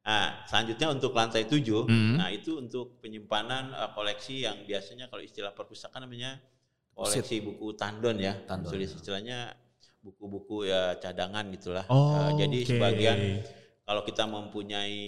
[0.03, 2.19] Nah, selanjutnya untuk lantai 7, Hmm.
[2.19, 6.37] nah itu untuk penyimpanan eh, koleksi yang biasanya kalau istilah perpustakaan namanya
[6.93, 8.37] koleksi buku tandon ya.
[8.45, 8.69] Tandon.
[8.69, 9.57] Tulis istilahnya
[10.03, 11.87] buku-buku ya cadangan gitulah.
[11.87, 12.69] Oh, Eh, jadi oke.
[12.69, 13.19] sebagian
[13.87, 15.01] kalau kita mempunyai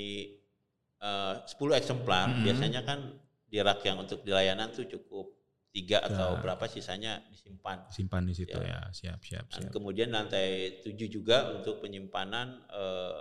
[0.97, 2.43] eh, 10 eksemplar, Mm-mm.
[2.47, 2.99] biasanya kan
[3.45, 5.29] di rak yang untuk di layanan tuh cukup
[5.69, 6.41] tiga atau Ya.
[6.41, 7.83] berapa sisanya disimpan.
[7.91, 8.79] simpan di situ Ya.
[8.79, 8.79] ya.
[8.89, 9.71] Siap siap Dan siap.
[9.75, 13.19] kemudian lantai 7 juga untuk penyimpanan eh,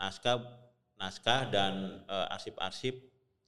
[0.00, 0.40] naskah
[0.96, 2.96] naskah dan eh, arsip-arsip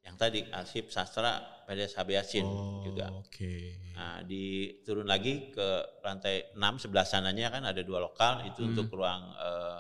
[0.05, 3.13] yang tadi arsip sastra PDS Habeasin Oh, juga.
[3.13, 3.77] Oke.
[3.93, 5.69] Nah, di turun lagi ke
[6.01, 8.73] lantai 6 sebelah sananya kan ada dua lokal itu Hmm.
[8.73, 9.79] untuk ruang eh,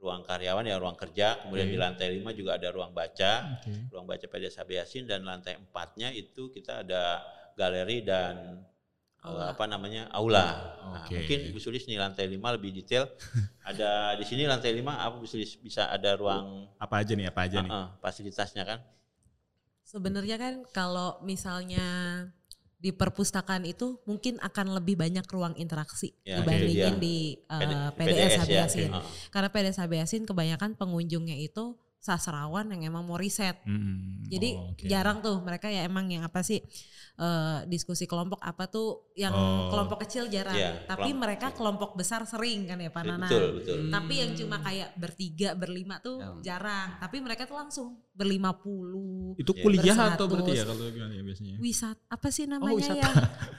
[0.00, 1.44] ruang karyawan ya ruang kerja.
[1.44, 1.74] Kemudian Oke.
[1.76, 3.92] di lantai 5 juga ada ruang baca, Oke.
[3.92, 7.20] ruang baca PDS Habeasin dan lantai 4-nya itu kita ada
[7.52, 8.64] galeri dan
[9.20, 9.52] eh, Aula.
[9.52, 10.46] apa namanya aula.
[10.80, 11.20] Nah, Oke.
[11.20, 13.04] mungkin Bu Sulis nih lantai 5 lebih detail.
[13.60, 17.28] ada di sini lantai 5 apa Bu Sulis bisa ada ruang Apa aja nih?
[17.28, 17.68] Apa aja nih?
[17.68, 18.80] eh, eh, fasilitasnya kan?
[19.90, 21.82] Sebenarnya kan kalau misalnya
[22.80, 27.02] di perpustakaan itu mungkin akan lebih banyak ruang interaksi Ya, dibandingin iya.
[27.02, 28.90] di uh, PDS PDS ya, Habeasin.
[28.94, 29.08] oke.
[29.34, 33.60] Karena PDS Habeasin kebanyakan pengunjungnya itu sastrawan yang emang mau riset.
[33.62, 34.88] Hmm, Jadi oh, oke.
[34.88, 36.64] jarang tuh mereka ya emang yang apa sih
[37.14, 39.68] eh, diskusi kelompok apa tuh yang Oh.
[39.68, 40.56] kelompok kecil jarang.
[40.56, 43.28] Iya, Tapi kelompok- mereka kelompok besar sering kan ya Pak Nana.
[43.28, 43.78] Betul, betul.
[43.86, 46.88] Tapi yang cuma kayak bertiga, berlima tuh Yang- jarang.
[46.96, 49.36] Tapi mereka tuh langsung berlima puluh.
[49.36, 49.60] Itu Iya.
[49.60, 50.16] kuliah Bersatu.
[50.16, 51.54] atau berarti ya kalau gimana ya biasanya?
[51.58, 52.96] Wisat apa sih namanya wisata.
[52.96, 53.10] ya?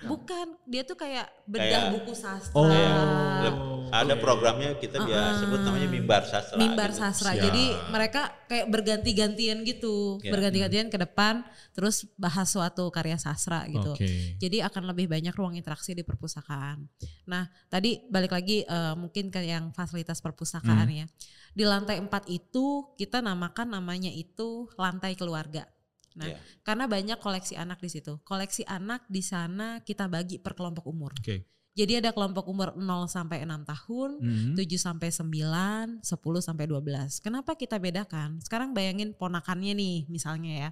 [0.03, 2.57] Bukan, dia tuh kayak bedah Kayak- buku sastra.
[2.57, 3.70] Oh.
[3.91, 6.55] Ada programnya kita biasa sebut namanya mimbar sastra.
[6.55, 6.99] mimbar gitu.
[7.03, 7.31] sastra.
[7.35, 7.43] Siap.
[7.43, 10.31] Jadi mereka kayak berganti-gantian gitu, Ya.
[10.31, 13.93] berganti-gantian ke depan, terus bahas suatu karya sastra gitu.
[13.93, 14.39] Oke.
[14.39, 16.87] Jadi akan lebih banyak ruang interaksi di perpustakaan.
[17.27, 20.99] Nah, tadi balik lagi eh, mungkin ke yang fasilitas perpustakaan Hmm.
[21.03, 21.05] ya.
[21.51, 25.67] Di lantai 4 itu kita namakan namanya itu lantai keluarga.
[26.11, 26.37] Nah, Iya.
[26.63, 28.19] karena banyak koleksi anak di situ.
[28.23, 31.15] Koleksi anak di sana kita bagi per kelompok umur.
[31.15, 31.47] Oke.
[31.71, 34.53] Jadi ada kelompok umur 0 sampai 6 tahun, Hmm.
[34.59, 37.23] 7 sampai 9, 10 sampai 12.
[37.23, 38.43] Kenapa kita bedakan?
[38.43, 40.69] Sekarang bayangin ponakannya nih misalnya ya.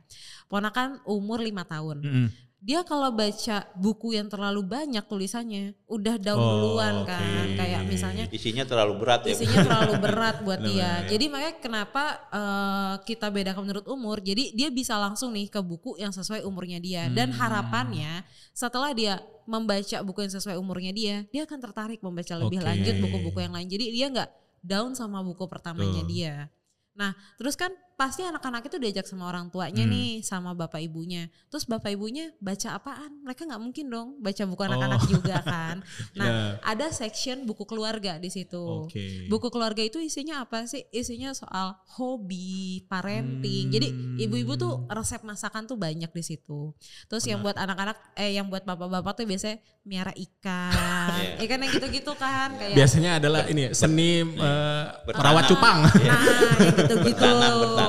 [0.51, 1.97] Ponakan umur 5 tahun.
[2.03, 2.27] Hmm.
[2.59, 7.55] Dia kalau baca buku yang terlalu banyak tulisannya udah down Oh, duluan kan.
[7.55, 9.31] Kayak misalnya Isinya terlalu berat ya.
[9.31, 11.07] isinya terlalu berat buat dia.
[11.07, 14.19] Jadi makanya kenapa eh, kita bedakan menurut umur.
[14.19, 17.07] Jadi dia bisa langsung nih ke buku yang sesuai umurnya dia.
[17.07, 17.39] Dan Hmm.
[17.39, 22.67] harapannya setelah dia membaca buku yang sesuai umurnya dia, dia akan tertarik membaca lebih Oke.
[22.67, 23.71] lanjut buku-buku yang lain.
[23.71, 26.11] Jadi dia nggak down sama buku pertamanya Betul.
[26.11, 26.51] dia.
[26.91, 29.91] Nah, terus kan pasti anak-anak itu diajak sama orang tuanya Hmm.
[29.91, 31.27] nih, sama bapak ibunya.
[31.51, 33.11] Terus bapak ibunya baca apaan?
[33.21, 35.09] Mereka nggak mungkin dong baca buku anak-anak Oh.
[35.11, 35.83] juga kan.
[36.15, 36.35] Nah, Ya.
[36.63, 38.87] ada section buku keluarga di situ.
[38.87, 39.27] Oke.
[39.27, 40.87] Buku keluarga itu isinya apa sih?
[40.89, 43.67] Isinya soal hobi, parenting.
[43.67, 44.15] Jadi Hmm.
[44.17, 46.71] ibu-ibu tuh resep masakan tuh banyak di situ.
[47.05, 50.71] Terus yang buat anak-anak eh yang buat bapak-bapak tuh biasanya miara ikan.
[51.19, 51.35] Iya.
[51.43, 55.83] ikan yang gitu-gitu kan kayak Biasanya adalah ini seni eh, merawat cupang.
[55.99, 56.07] Iya.
[56.07, 56.21] Nah,
[56.63, 57.27] yang gitu-gitu.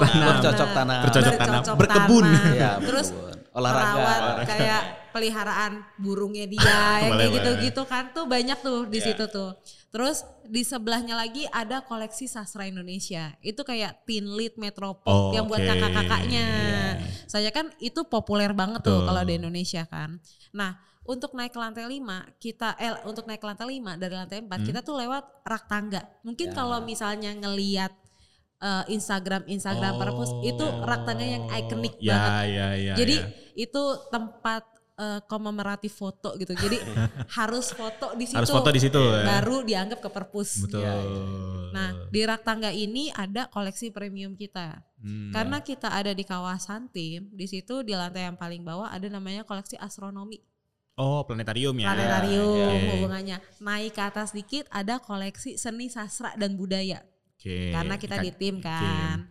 [0.01, 0.29] Bertanam.
[0.33, 1.01] Bercocok tanam.
[1.03, 1.61] Bercocok tanam.
[1.61, 2.25] Bercocok Berkebun.
[2.25, 2.53] tanam.
[2.53, 3.09] Iya, Terus
[3.51, 3.87] olahraga.
[3.91, 6.63] merawat kayak peliharaan burungnya dia
[7.03, 9.07] yang kayak gitu-gitu kan tuh banyak tuh di Iya.
[9.11, 9.51] situ tuh.
[9.91, 13.35] Terus di sebelahnya lagi ada koleksi sastra Indonesia.
[13.41, 15.67] Itu kayak Teen Lit Metropop Oh, yang buat oke.
[15.67, 16.47] kakak-kakaknya.
[17.27, 19.09] Saya kan itu populer banget tuh Betul.
[19.09, 20.23] kalau di Indonesia kan.
[20.53, 21.99] Nah, untuk naik ke lantai 5,
[22.39, 24.63] kita eh untuk naik ke lantai 5 dari lantai 4 Hmm.
[24.65, 26.07] kita tuh lewat rak tangga.
[26.23, 26.55] Mungkin Ya.
[26.55, 27.91] kalau misalnya ngeliat
[28.61, 32.45] eh, Instagram Instagram perpus itu rak tangga yang ikonik ya, banget.
[32.53, 33.27] Ya, ya, Jadi ya.
[33.57, 34.63] itu tempat
[35.01, 36.53] eh, kommemoratif foto gitu.
[36.53, 36.79] Jadi
[37.41, 38.37] harus foto di situ.
[38.37, 39.01] harus foto di situ.
[39.01, 39.25] ya.
[39.25, 40.69] Baru dianggap ke perpus.
[40.69, 40.85] Betul.
[40.85, 40.95] Ya.
[41.71, 44.85] Nah, di rak tangga ini ada koleksi premium kita.
[45.01, 45.33] Hmm.
[45.33, 49.47] Karena kita ada di kawasan tim, di situ di lantai yang paling bawah ada namanya
[49.49, 50.43] koleksi astronomi.
[51.01, 51.97] Oh, planetarium ya.
[51.97, 52.89] Planetarium Oke.
[52.93, 53.41] hubungannya.
[53.65, 57.01] Naik ke atas dikit ada koleksi seni sastra dan budaya.
[57.41, 57.73] Oke.
[57.73, 59.25] Karena kita di tim kan.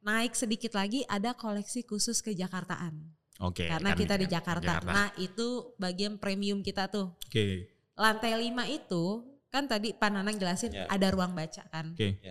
[0.00, 3.12] Naik sedikit lagi ada koleksi khusus kejakartaan.
[3.42, 3.66] Oke.
[3.66, 4.72] karena kan kita di kan, Jakarta.
[4.86, 7.10] Nah, itu bagian premium kita tuh.
[7.26, 7.66] Oke.
[7.98, 9.04] Lantai 5 itu
[9.50, 10.86] kan tadi Pak Nanang jelasin Ya.
[10.86, 11.92] ada ruang baca kan.
[11.92, 12.22] Oke.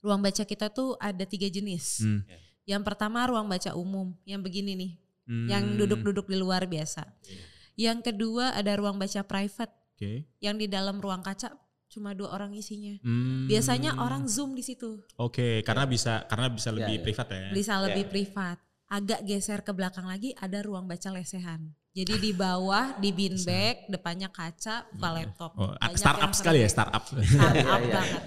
[0.00, 2.00] Ruang baca kita tuh ada tiga jenis.
[2.00, 2.24] Hmm.
[2.64, 4.92] Yang pertama ruang baca umum yang begini nih,
[5.28, 5.46] Hmm.
[5.52, 7.04] yang duduk-duduk di luar biasa.
[7.28, 7.44] Iya.
[7.78, 10.24] Yang kedua ada ruang baca private Oke.
[10.40, 11.54] yang di dalam ruang kaca
[11.98, 12.94] cuma dua orang isinya.
[13.02, 13.50] Hmm.
[13.50, 17.02] Biasanya orang zoom di situ, Oke, karena bisa karena bisa Ya, lebih ya.
[17.02, 17.50] privat ya.
[17.50, 18.10] bisa lebih Ya.
[18.10, 18.58] privat.
[18.88, 21.74] Agak geser ke belakang lagi ada ruang baca lesehan.
[21.92, 25.52] Jadi di bawah di bin bag, depannya kaca, buka laptop.
[25.58, 27.02] Oh, Banyak startup sekali ya, startup.
[27.04, 27.94] Startup Iya, iya.
[27.98, 28.22] banget.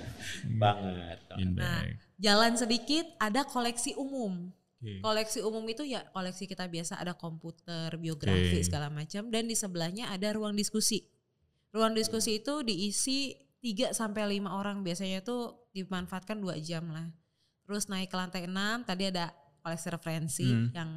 [0.59, 1.17] Banget.
[1.39, 1.81] In Nah,
[2.19, 4.51] jalan sedikit ada koleksi umum.
[4.81, 4.97] Oke.
[4.99, 8.65] Koleksi umum itu ya koleksi kita biasa ada komputer, biografi Oke.
[8.65, 11.05] segala macam dan di sebelahnya ada ruang diskusi.
[11.71, 15.37] Ruang diskusi itu diisi 3 sampai 5 orang biasanya itu
[15.71, 17.07] dimanfaatkan 2 jam lah.
[17.63, 19.29] Terus naik ke lantai 6 tadi ada
[19.61, 20.69] koleksi referensi Hmm.
[20.73, 20.91] yang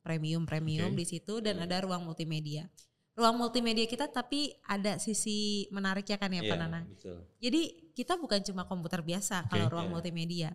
[0.00, 0.98] premium-premium Oke.
[0.98, 2.64] di situ dan ada ruang multimedia.
[3.12, 6.84] Ruang multimedia kita tapi ada sisi menariknya kan ya Pak Iya, Nanang.
[6.88, 7.18] betul.
[7.36, 7.60] Jadi
[7.92, 9.92] kita bukan cuma komputer biasa kalau ruang Iya.
[9.92, 10.50] multimedia.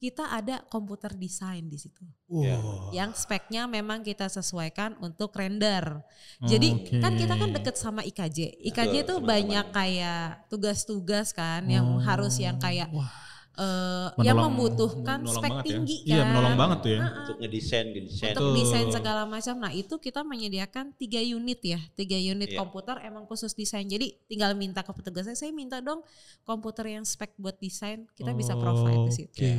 [0.00, 2.00] Kita ada komputer desain di situ.
[2.24, 2.88] Wow.
[2.88, 6.00] Yang speknya memang kita sesuaikan untuk render.
[6.40, 6.96] Jadi Oke.
[7.04, 8.64] kan kita kan deket sama IKJ.
[8.64, 9.28] IKJ teman-teman.
[9.28, 12.00] banyak kayak tugas-tugas kan yang Oh.
[12.00, 13.12] harus yang kayak Wah,
[13.60, 15.62] eh, yang membutuhkan spek ya.
[15.62, 16.26] tinggi Iya, kan.
[16.32, 17.00] menolong banget tuh ya.
[17.20, 18.32] Untuk ngedesain, ngedesain.
[18.32, 19.54] Untuk desain segala macam.
[19.56, 22.58] Nah itu kita menyediakan tiga unit ya, tiga unit Iya.
[22.58, 23.84] komputer emang khusus desain.
[23.84, 26.00] Jadi tinggal minta ke petugasnya, saya minta dong
[26.42, 29.36] komputer yang spek buat desain, kita bisa provide di situ.
[29.36, 29.52] Oke,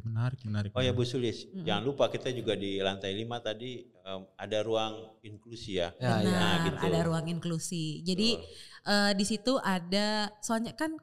[0.00, 0.70] menarik, menarik.
[0.72, 1.02] Oh ya Bu.
[1.02, 5.90] Sulis, jangan lupa kita juga di lantai 5 tadi em, ada ruang inklusi ya.
[5.98, 6.22] Ya, ya.
[6.22, 6.76] Benar, Nah, gitu.
[6.86, 7.84] ada ruang inklusi.
[8.00, 8.38] Jadi
[8.80, 10.94] eh, di situ ada, soalnya kan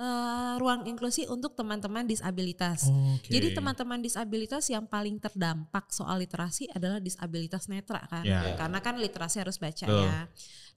[0.00, 2.88] eh, ruang inklusi untuk teman-teman disabilitas.
[2.88, 3.28] Oke.
[3.28, 8.56] Jadi teman-teman disabilitas yang paling terdampak soal literasi adalah disabilitas netra kan, Ya.
[8.56, 10.24] karena kan literasi harus baca ya.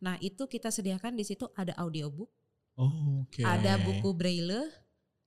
[0.04, 2.28] Nah itu kita sediakan di situ ada audiobook,
[2.76, 3.46] Oh, Oke.
[3.48, 4.68] ada buku braille,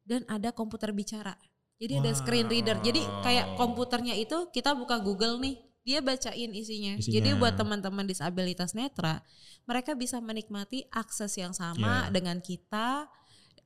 [0.05, 1.33] dan ada komputer bicara.
[1.77, 2.77] Jadi ada screen reader.
[2.81, 3.57] Jadi kayak Wow.
[3.65, 6.97] komputernya itu kita buka Google nih, dia bacain isinya.
[6.99, 7.15] Isinya.
[7.21, 9.21] Jadi buat teman-teman disabilitas netra,
[9.69, 12.13] mereka bisa menikmati akses yang sama Ya.
[12.13, 13.07] dengan kita,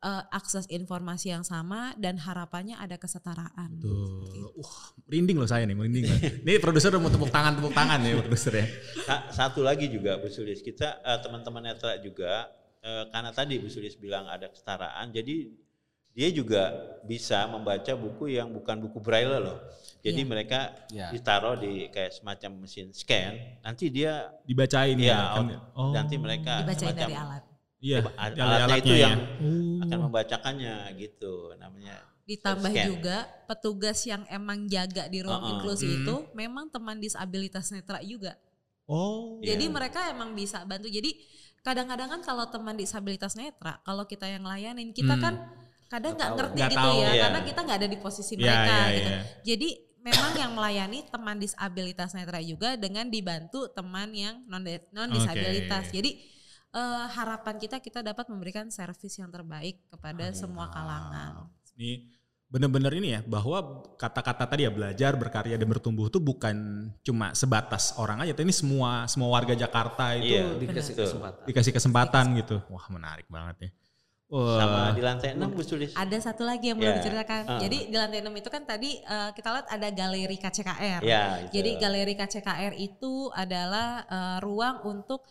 [0.01, 3.77] eh, akses informasi yang sama, dan harapannya ada kesetaraan.
[3.79, 4.57] Tuh.
[4.57, 6.05] Wah, merinding loh saya nih, merinding.
[6.05, 6.19] loh.
[6.43, 8.67] Ini produser udah mau tepuk tangan, tepuk tangan ya produser ya.
[9.05, 12.49] Sa- Satu lagi juga Bu Sulis, kita eh, teman-teman netra juga
[12.81, 15.53] eh, karena tadi Bu Sulis bilang ada kesetaraan, jadi
[16.11, 19.63] dia juga bisa membaca buku yang bukan buku braille loh.
[20.01, 20.27] Jadi Iya.
[20.27, 21.07] mereka Ya.
[21.09, 25.19] ditaruh di kayak semacam mesin scan, nanti dia Dibacain ya ya.
[25.37, 25.47] kan?
[25.71, 27.43] out- nanti mereka Dibacain semacam dari alat.
[27.81, 29.41] Iya, Al- dari alatnya itu yang ya.
[29.41, 29.85] Oh.
[29.89, 31.97] akan membacakannya gitu namanya.
[32.29, 32.87] Ditambah Scan.
[32.87, 33.17] juga
[33.49, 35.53] petugas yang emang jaga di ruang Uh-uh.
[35.59, 35.99] inklusi Hmm.
[36.05, 38.37] itu memang teman disabilitas netra juga.
[38.85, 39.41] Oh.
[39.41, 39.73] Jadi Iya.
[39.73, 40.87] mereka emang bisa bantu.
[40.87, 41.17] Jadi
[41.61, 45.23] kadang-kadang kan kalau teman disabilitas netra, kalau kita yang layanin, kita Hmm.
[45.23, 45.35] kan
[45.89, 47.01] kadang nggak ngerti Nggak gitu tahu.
[47.01, 47.23] ya, Iya.
[47.25, 49.09] karena kita nggak ada di posisi Iya, mereka iya, gitu.
[49.09, 49.21] iya.
[49.43, 49.69] Jadi
[50.01, 54.63] memang yang melayani teman disabilitas netra juga dengan dibantu teman yang non
[54.93, 55.89] non disabilitas.
[55.89, 55.97] Oke.
[55.97, 56.11] Jadi
[56.71, 61.51] eh, harapan kita kita dapat memberikan servis yang terbaik kepada semua kalangan.
[61.75, 62.07] Ini
[62.51, 63.63] bener-bener ini ya bahwa
[63.95, 66.57] kata-kata tadi ya belajar, berkarya dan bertumbuh itu bukan
[67.01, 71.43] cuma sebatas orang aja, tapi ini semua semua warga Jakarta itu Iya, Dikasih kesempatan.
[71.47, 72.57] dikasih kesempatan gitu.
[72.67, 73.71] Wah menarik banget ya.
[74.31, 74.63] Wah.
[74.63, 75.91] Sama di lantai 6 Bu Sulis.
[75.99, 77.41] Ada satu lagi yang belum Ya, diceritakan.
[77.51, 77.59] uh.
[77.59, 81.01] Jadi di lantai 6 itu kan tadi eh, kita lihat ada galeri KCKR.
[81.03, 81.59] Ya, itu.
[81.59, 85.27] Jadi galeri KCKR itu adalah eh, ruang untuk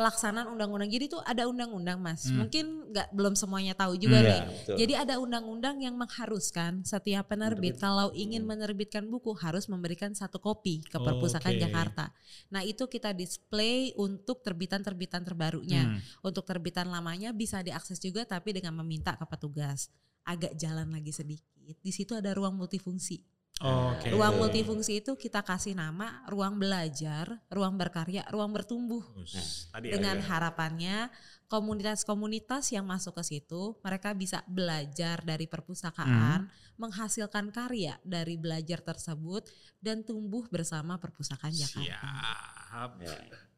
[0.00, 0.88] pelaksanaan undang-undang.
[0.88, 2.24] Jadi itu ada undang-undang, Mas.
[2.24, 2.40] Hmm.
[2.40, 4.24] Mungkin nggak belum semuanya tahu juga Hmm.
[4.24, 4.40] nih.
[4.40, 4.76] Ya, betul.
[4.80, 8.56] Jadi ada undang-undang yang mengharuskan setiap penerbit kalau ingin Hmm.
[8.56, 12.16] menerbitkan buku harus memberikan satu kopi ke perpustakaan Jakarta.
[12.48, 15.84] Nah itu kita display untuk terbitan-terbitan terbarunya.
[15.84, 16.00] Hmm.
[16.24, 19.92] Untuk terbitan lamanya bisa diakses juga tapi dengan meminta ke petugas.
[20.24, 21.44] Agak jalan lagi sedikit.
[21.84, 23.20] Di situ ada ruang multifungsi.
[23.60, 24.08] Oke.
[24.16, 29.04] Ruang multifungsi itu kita kasih nama ruang belajar, ruang berkarya, ruang bertumbuh.
[29.20, 30.24] Us, Tadi Dengan ada.
[30.24, 31.12] harapannya
[31.52, 36.48] komunitas-komunitas yang masuk ke situ mereka bisa belajar dari perpustakaan,
[36.80, 39.44] menghasilkan karya dari belajar tersebut
[39.76, 41.84] dan tumbuh bersama perpustakaan Jakarta.
[41.84, 42.90] Siap.
[43.04, 43.49] Ya.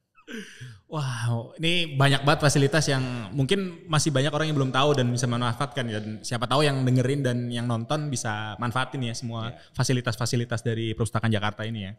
[0.92, 5.24] Wow, ini banyak banget fasilitas yang mungkin masih banyak orang yang belum tahu dan bisa
[5.24, 6.04] memanfaatkan ya.
[6.04, 11.32] Dan siapa tahu yang dengerin dan yang nonton bisa manfaatin ya semua fasilitas-fasilitas dari perpustakaan
[11.32, 11.92] Jakarta ini ya.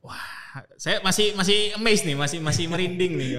[0.00, 0.24] Wah,
[0.80, 3.30] saya masih masih amazed nih, masih masih merinding nih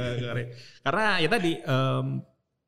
[0.86, 2.06] karena ya tadi em,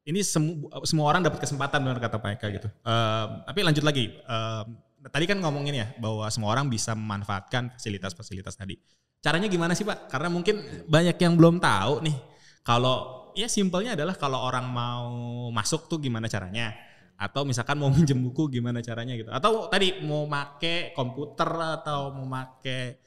[0.09, 2.69] ini semu- semua orang dapat kesempatan benar kata Pak Eka gitu.
[2.81, 4.67] Em, tapi lanjut lagi, em,
[5.09, 8.77] tadi kan ngomongin ya bahwa semua orang bisa memanfaatkan fasilitas-fasilitas tadi.
[9.17, 10.11] Caranya gimana sih Pak?
[10.11, 12.17] Karena mungkin banyak yang belum tahu nih.
[12.61, 15.09] Kalau ya simpelnya adalah kalau orang mau
[15.49, 16.73] masuk tuh gimana caranya?
[17.17, 19.33] Atau misalkan mau minjem buku gimana caranya gitu?
[19.33, 21.49] Atau tadi mau make komputer
[21.81, 23.01] atau mau make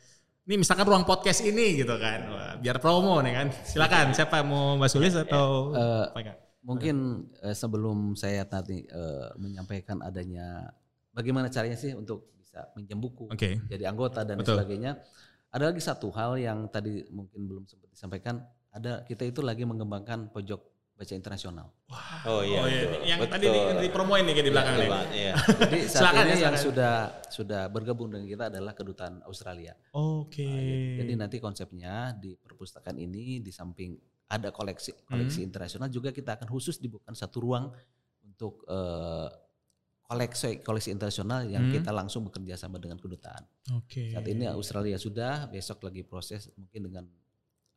[0.50, 2.20] ini misalkan ruang podcast ini gitu kan.
[2.26, 3.46] Wah, biar promo nih kan.
[3.62, 6.38] Silakan siapa mau Mbak Sulis atau Eh, apa enggak?
[6.66, 6.96] Mungkin
[7.38, 10.74] eh, sebelum saya tadi eh, menyampaikan adanya
[11.14, 13.62] bagaimana caranya sih untuk bisa minjem buku, Oke.
[13.70, 14.58] jadi anggota dan Betul.
[14.58, 14.98] sebagainya.
[15.50, 18.38] Ada lagi satu hal yang tadi mungkin belum sempat disampaikan.
[18.70, 20.62] Ada kita itu lagi mengembangkan pojok
[21.00, 21.72] baca internasional.
[22.28, 22.60] Oh iya.
[22.60, 23.02] oh iya, betul.
[23.08, 23.32] yang Betul.
[23.32, 24.92] tadi di, dipromoin nih di belakang Betul nih.
[24.92, 25.32] banget, iya.
[25.64, 26.60] Jadi saat Silakan ya, ini yang silakan.
[26.60, 26.92] sudah
[27.32, 29.72] sudah bergabung dengan kita adalah kedutaan Australia.
[29.96, 30.44] Oke.
[30.44, 33.96] Nah, Jadi nanti konsepnya di perpustakaan ini di samping
[34.30, 37.74] ada koleksi koleksi internasional juga kita akan khusus dibuka satu ruang
[38.22, 39.28] untuk eh,
[40.10, 41.74] koleksi koleksi internasional yang Hmm.
[41.78, 43.46] kita langsung bekerja sama dengan kedutaan.
[43.78, 44.10] Oke.
[44.10, 47.04] Saat ini Australia sudah, besok lagi proses mungkin dengan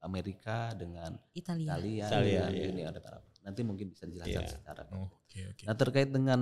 [0.02, 1.78] Amerika, dengan Italia.
[1.78, 2.69] Italia, Italia, dengan iya.
[2.74, 3.22] Uni Arab.
[3.46, 4.50] Nanti mungkin bisa dijelaskan Iya.
[4.50, 4.82] secara.
[4.98, 5.63] Oke, oke.
[5.63, 6.39] Nah terkait dengan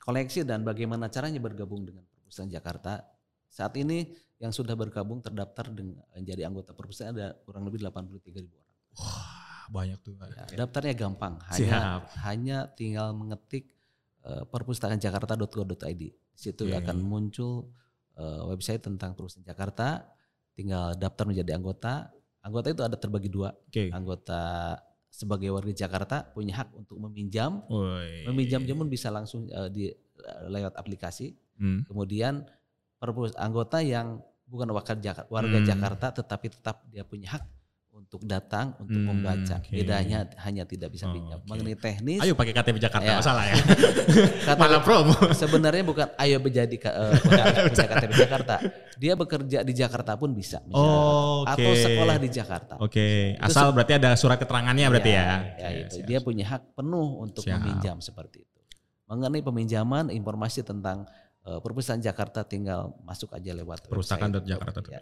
[0.00, 3.04] koleksi dan bagaimana caranya bergabung dengan perpustakaan Jakarta.
[3.46, 4.08] Saat ini
[4.40, 8.74] yang sudah bergabung terdaftar dengan menjadi anggota perpustakaan ada kurang lebih 83 ribu orang.
[8.98, 9.30] Wah,
[9.70, 10.14] banyak tuh.
[10.18, 12.00] Ya, daftarnya gampang, hanya Siap.
[12.26, 13.73] hanya tinggal mengetik
[14.24, 16.02] uh, perpustakaanjakarta.go.id.
[16.02, 16.76] Di situ Oke.
[16.80, 17.70] akan muncul
[18.16, 19.88] uh, website tentang perpustakaan Jakarta.
[20.54, 22.10] Tinggal daftar menjadi anggota.
[22.44, 23.52] Anggota itu ada terbagi dua.
[23.52, 23.90] Oke.
[23.92, 24.76] Anggota
[25.14, 27.62] sebagai warga Jakarta punya hak untuk meminjam.
[27.70, 28.26] Woi.
[28.26, 31.34] Meminjam pun bisa langsung uh, di uh, lewat aplikasi.
[31.54, 31.86] Hmm.
[31.86, 32.42] Kemudian
[32.98, 35.66] perpus anggota yang bukan warga Jakarta, warga Hmm.
[35.66, 37.44] Jakarta tetapi tetap dia punya hak
[37.94, 39.62] untuk datang untuk Hmm, membaca.
[39.62, 39.70] oke.
[39.70, 41.38] Bedanya hanya tidak bisa Oh, pinjam.
[41.38, 41.46] oke.
[41.46, 43.16] Mengenai teknis, Ayo pakai KTP Jakarta, Ya.
[43.22, 43.54] masalah ya.
[44.50, 45.14] kata- Malah promo.
[45.42, 48.54] sebenarnya bukan ayo menjadi harus punya KTP Jakarta.
[48.94, 50.98] Dia bekerja di Jakarta pun bisa misalnya.
[50.98, 51.80] Oh, atau oke.
[51.80, 52.74] sekolah di Jakarta.
[52.78, 55.22] Oke, Itu asal berarti ada surat keterangannya berarti ya.
[55.22, 55.94] ya, Oke, itu.
[55.94, 56.06] siap.
[56.06, 57.56] Dia punya hak penuh untuk Siap.
[57.56, 58.58] meminjam seperti itu.
[59.06, 61.06] Mengenai peminjaman, informasi tentang
[61.44, 64.88] eh, perpustakaan Jakarta tinggal masuk aja lewat perpustakaan.jakarta.id.
[64.88, 64.98] Ya,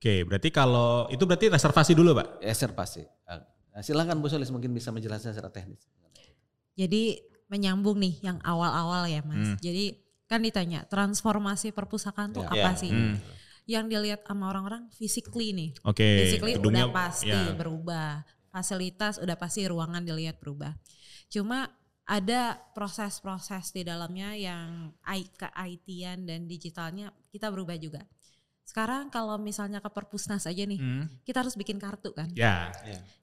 [0.00, 2.40] Oke, berarti kalau itu berarti reservasi dulu, Pak.
[2.40, 3.04] reservasi.
[3.70, 5.84] Nah, silakan Bu Solis mungkin bisa menjelaskan secara teknis.
[6.72, 9.44] Jadi menyambung nih yang awal-awal ya mas.
[9.44, 9.58] Hmm.
[9.60, 12.50] Jadi kan ditanya transformasi perpustakaan tuh Ya.
[12.50, 12.80] apa Ya.
[12.80, 12.88] sih?
[12.88, 13.20] Hmm.
[13.68, 15.70] Yang dilihat sama orang-orang physically nih.
[15.84, 17.52] Oke, Basically gedungnya udah pasti ya.
[17.52, 18.24] berubah.
[18.48, 20.74] Fasilitas udah pasti ruangan dilihat berubah.
[21.28, 21.68] Cuma
[22.02, 24.90] ada proses-proses di dalamnya yang
[25.36, 28.02] ke IT-an dan digitalnya kita berubah juga.
[28.70, 31.10] Sekarang kalau misalnya ke perpusnas aja nih, Hmm.
[31.26, 32.30] kita harus bikin kartu kan.
[32.38, 32.70] Ya.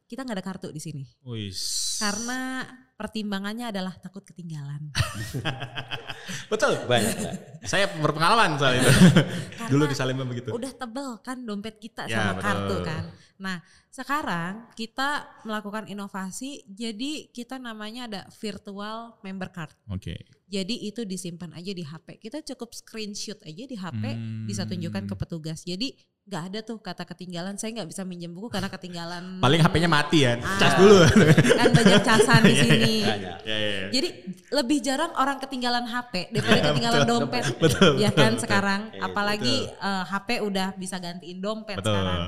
[0.03, 1.03] Kita nggak ada kartu di sini.
[1.23, 1.95] Wis.
[1.97, 4.91] Karena pertimbangannya adalah takut ketinggalan.
[6.51, 6.75] betul.
[6.91, 7.15] Banyak.
[7.63, 8.91] Saya berpengalaman soal itu.
[9.57, 10.51] Karena Dulu di Salemba begitu.
[10.51, 12.83] udah tebel kan dompet kita Ya, sama kartu betul.
[12.83, 13.03] kan.
[13.37, 13.57] Nah
[13.87, 15.09] sekarang kita
[15.43, 19.75] melakukan inovasi jadi kita namanya ada virtual member card.
[19.87, 20.15] Oke.
[20.47, 22.17] Jadi itu disimpan aja di HP.
[22.17, 24.47] Kita cukup screenshot aja di HP Hmm.
[24.47, 25.59] bisa tunjukkan ke petugas.
[25.61, 25.91] Jadi
[26.23, 27.55] nggak ada tuh kata ketinggalan.
[27.55, 29.23] Saya nggak bisa minjem buku karena ketinggalan.
[29.43, 30.39] Paling HP-nya mati ya.
[30.39, 30.55] Ah.
[30.55, 31.03] Cas dulu.
[31.51, 32.95] Kan banyak casan di sini.
[33.03, 33.37] Banyak.
[33.43, 33.87] ya, ya, ya.
[33.91, 34.09] Jadi
[34.49, 37.43] lebih jarang orang ketinggalan HP daripada ketinggalan dompet.
[37.59, 41.91] betul, ya kan betul, sekarang Iya, apalagi eh, HP udah bisa gantiin dompet Betul.
[41.91, 42.23] sekarang.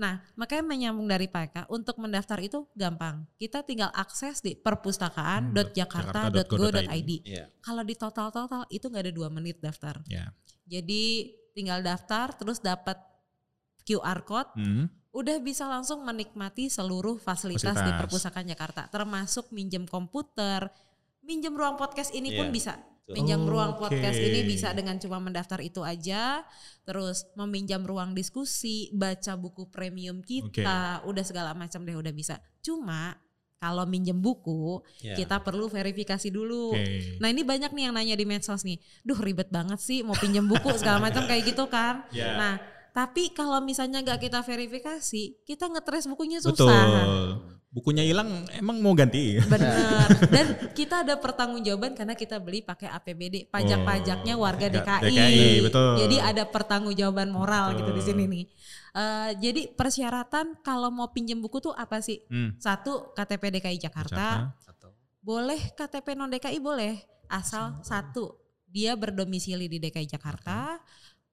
[0.00, 3.28] Nah, makanya menyambung dari PK untuk mendaftar itu gampang.
[3.36, 7.10] Kita tinggal akses di perpustakaan.jakarta.go.id.
[7.20, 7.52] Iya.
[7.60, 10.00] Kalau di total-total itu nggak ada dua menit daftar.
[10.08, 10.32] Ya.
[10.64, 12.96] Jadi tinggal daftar terus dapat
[13.84, 14.88] QR code, Hmm.
[15.12, 18.00] udah bisa langsung menikmati seluruh fasilitas, di Fasilitas.
[18.06, 20.70] perpustakaan Jakarta, termasuk minjem komputer,
[21.20, 22.72] minjem ruang podcast ini pun Iya, bisa.
[23.10, 23.18] Betul.
[23.18, 26.46] Minjam ruang podcast ini bisa dengan cuma mendaftar itu aja,
[26.86, 32.38] terus meminjam ruang diskusi, baca buku premium kita, udah segala macam deh udah bisa.
[32.62, 33.18] Cuma
[33.60, 35.12] kalau minjem buku, Ya.
[35.18, 36.72] kita perlu verifikasi dulu.
[36.72, 37.20] Oke.
[37.20, 40.48] Nah ini banyak nih yang nanya di medsos nih, duh ribet banget sih mau pinjam
[40.48, 42.08] buku segala macam kayak gitu kan.
[42.08, 42.40] Ya.
[42.40, 42.54] Nah
[42.90, 46.66] tapi kalau misalnya gak kita verifikasi, kita ngetres bukunya Betul.
[47.70, 49.38] Bukunya hilang emang mau ganti.
[49.38, 50.10] Bener.
[50.34, 55.06] Dan kita ada pertanggungjawaban karena kita beli pakai APBD, pajak-pajaknya warga Ya, DKI.
[55.06, 55.92] DKI, betul.
[56.02, 58.08] Jadi ada pertanggungjawaban moral gitu di Betul.
[58.10, 58.44] sini nih.
[58.90, 62.26] Eh, jadi persyaratan kalau mau pinjam buku tuh apa sih?
[62.26, 62.58] Hmm.
[62.58, 64.90] Satu KTP DKI Jakarta, Atau
[65.22, 66.98] boleh KTP non DKI boleh
[67.30, 70.78] asal satu dia berdomisili di DKI Jakarta,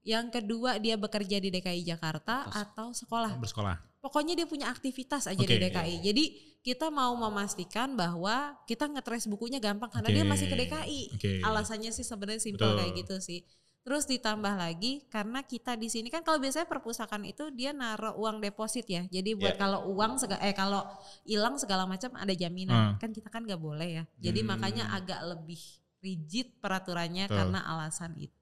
[0.05, 3.41] yang kedua dia bekerja di DKI Jakarta atau sekolah.
[3.41, 3.77] Bersekolah.
[3.97, 5.49] Pokoknya dia punya aktivitas aja Oke.
[5.49, 5.95] di DKI.
[6.05, 6.23] Jadi
[6.61, 10.15] kita mau memastikan bahwa kita ngetres bukunya gampang karena Oke.
[10.15, 11.01] dia masih ke DKI.
[11.17, 11.31] Oke.
[11.41, 13.41] Alasannya sih sebenarnya simpel kayak gitu sih.
[13.81, 18.43] Terus ditambah lagi karena kita di sini kan kalau biasanya perpustakaan itu dia naruh uang
[18.43, 19.07] deposit ya.
[19.07, 19.59] Jadi buat Ya.
[19.63, 20.83] kalau uang sega, eh kalau
[21.23, 22.75] hilang segala macam ada jaminan.
[22.75, 22.99] Hmm.
[22.99, 24.03] Kan kita kan nggak boleh ya.
[24.19, 24.49] Jadi Hmm.
[24.53, 25.59] makanya agak lebih
[26.03, 27.37] rigid peraturannya Betul.
[27.39, 28.35] karena alasan itu.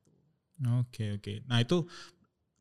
[0.82, 1.44] Oke oke.
[1.46, 1.84] Nah itu,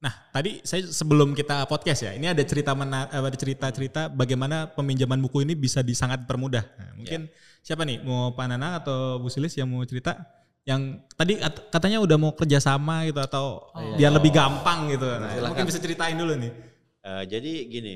[0.04, 5.16] nah tadi saya sebelum kita podcast ya, ini ada cerita mena, ada cerita-cerita bagaimana peminjaman
[5.18, 6.60] buku ini bisa disangat permudah.
[6.76, 10.20] Nah, mungkin siapa nih, mau Pak Nanang atau Bu Silis yang mau cerita?
[10.64, 13.96] Yang tadi kat- katanya udah mau kerjasama gitu atau Oh.
[13.96, 15.08] biar lebih gampang gitu.
[15.08, 16.52] Nah, mungkin bisa ceritain dulu nih.
[17.00, 17.94] Eh, jadi gini,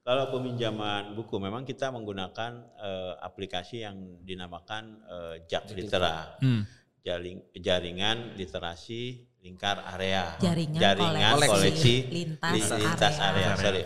[0.00, 6.68] kalau peminjaman buku memang kita menggunakan eh, aplikasi yang dinamakan eh, JAK Litera, Hmm.
[7.00, 13.46] Jaring, jaringan literasi lingkar area, Jaringan koleksi, koleksi lintas li- lintas area.
[13.46, 13.62] area.
[13.62, 13.82] sorry.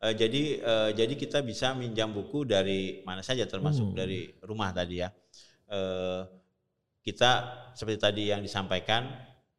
[0.00, 3.98] Eh, jadi eh, jadi kita bisa minjam buku dari mana saja termasuk Hmm.
[3.98, 5.10] dari rumah tadi ya.
[5.66, 6.22] Eh,
[7.02, 7.30] kita
[7.74, 9.10] seperti tadi yang disampaikan,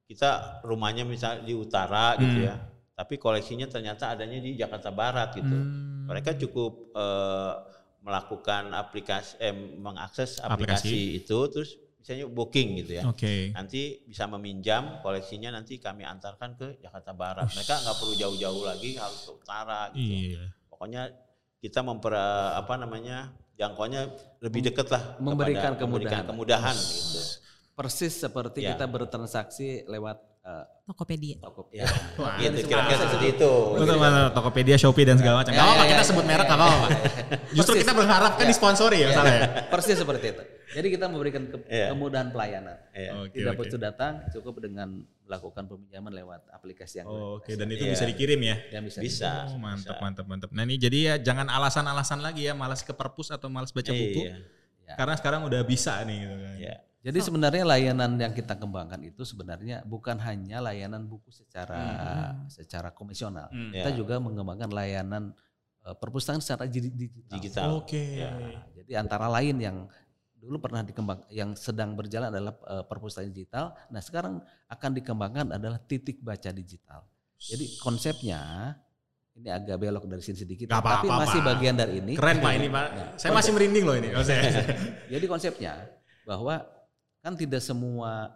[0.08, 2.48] kita rumahnya misalnya di utara gitu Hmm.
[2.48, 2.56] ya,
[2.94, 5.52] tapi koleksinya ternyata adanya di Jakarta Barat gitu.
[5.52, 6.08] Hmm.
[6.08, 7.54] Mereka cukup eh,
[8.02, 11.22] melakukan aplikasi, eh, mengakses aplikasi, Aplikasi.
[11.22, 11.70] itu, terus
[12.02, 13.04] misalnya booking gitu ya.
[13.06, 13.54] Oke.
[13.54, 17.48] Nanti bisa meminjam koleksinya nanti kami antarkan ke Jakarta Barat.
[17.48, 20.36] Mereka nggak perlu jauh-jauh lagi harus ke utara gitu.
[20.36, 20.44] Iya.
[20.68, 21.02] Pokoknya
[21.58, 22.18] kita memper
[22.58, 24.02] apa namanya jangkauannya
[24.42, 26.26] lebih dekat lah kepada- memberikan memberikan kemudahan.
[26.26, 27.22] kemudahan gitu.
[27.72, 28.74] Persis seperti Ya.
[28.74, 31.38] kita bertransaksi lewat eh, Tokopedia.
[31.38, 31.70] toko.
[31.70, 31.86] Ya,
[32.18, 33.52] Wah, gitu kira-kira seperti itu.
[33.78, 35.54] Betul mana Tokopedia, Shopee dan segala macam.
[35.54, 36.88] Ya, Gak apa-apa ya, kita ya, sebut merek ya, gak apa-apa.
[37.62, 38.50] Justru kita berharap kan Ya.
[38.50, 39.38] disponsori ya misalnya.
[39.38, 39.48] ya.
[39.70, 40.44] Persis seperti itu.
[40.72, 41.92] Jadi kita memberikan ke- Iya.
[41.92, 42.78] kemudahan pelayanan.
[42.92, 43.12] Iya.
[43.20, 43.60] Oke, Tidak oke.
[43.62, 44.90] perlu datang, cukup dengan
[45.22, 47.92] melakukan peminjaman lewat aplikasi yang Oh, Oke, dan itu Iya.
[47.92, 48.56] bisa dikirim ya.
[48.72, 49.00] yang bisa.
[49.00, 49.32] Bisa.
[49.48, 50.04] Oh, mantap, bisa.
[50.04, 50.50] mantap, mantap.
[50.52, 54.28] Nah ini jadi ya jangan alasan-alasan lagi ya malas ke perpus atau malas baca buku.
[54.28, 54.36] Iya.
[54.86, 54.96] Ya.
[54.96, 56.56] Karena sekarang udah bisa nih gitu kan.
[56.58, 56.76] Iya.
[57.02, 61.82] Jadi sebenarnya layanan yang kita kembangkan itu sebenarnya bukan hanya layanan buku secara
[62.46, 63.50] secara komisional.
[63.50, 63.72] Hmm.
[63.72, 63.96] Kita Ya.
[63.96, 65.34] juga mengembangkan layanan
[65.82, 67.34] eh, perpustakaan secara di- digital.
[67.34, 67.70] Digital.
[67.74, 68.22] Oke.
[68.22, 68.30] Ya.
[68.78, 69.78] Jadi antara lain yang
[70.42, 73.78] dulu pernah dikembang yang sedang berjalan adalah eh, perpustakaan digital.
[73.94, 77.06] Nah, sekarang akan dikembangkan adalah titik baca digital.
[77.38, 78.42] Jadi konsepnya
[79.38, 81.48] ini agak belok dari sini sedikit, Gak tapi apa-apa, masih Pak.
[81.56, 82.14] bagian dari ini.
[82.18, 82.88] Keren Pak ini Pak.
[82.92, 84.10] Nah, Saya masih merinding loh ini.
[84.26, 84.66] Saya-
[85.14, 85.74] Jadi konsepnya
[86.26, 86.66] bahwa
[87.22, 88.34] kan tidak semua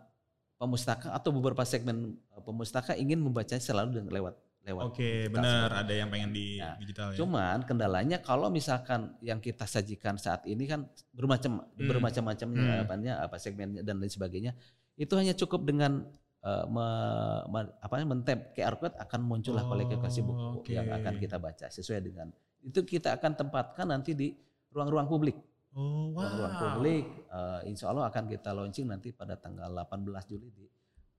[0.56, 4.34] pemustaka atau beberapa segmen eh, pemustaka ingin membacanya selalu dengan lewat
[4.66, 4.84] lewat.
[4.90, 5.70] Oke, digital benar.
[5.86, 6.74] Ada yang pengen di Ya.
[6.76, 7.18] digital ya.
[7.22, 11.86] Cuman kendalanya kalau misalkan yang kita sajikan saat ini kan bermacam Hmm.
[11.86, 12.82] bermacam-macam Hmm.
[12.82, 14.58] apanya apa segmennya dan lain sebagainya.
[14.96, 16.10] Itu hanya cukup dengan
[16.42, 20.70] eh, me- me- apa men-tap QR code akan muncullah Oh, koleksi buku oke.
[20.70, 22.30] yang akan kita baca sesuai dengan
[22.62, 24.30] itu kita akan tempatkan nanti di
[24.70, 25.34] ruang-ruang publik.
[25.74, 26.62] Oh, Ruang-ruang wow.
[26.62, 30.70] publik eh, insya Allah akan kita launching nanti pada tanggal 18 Juli di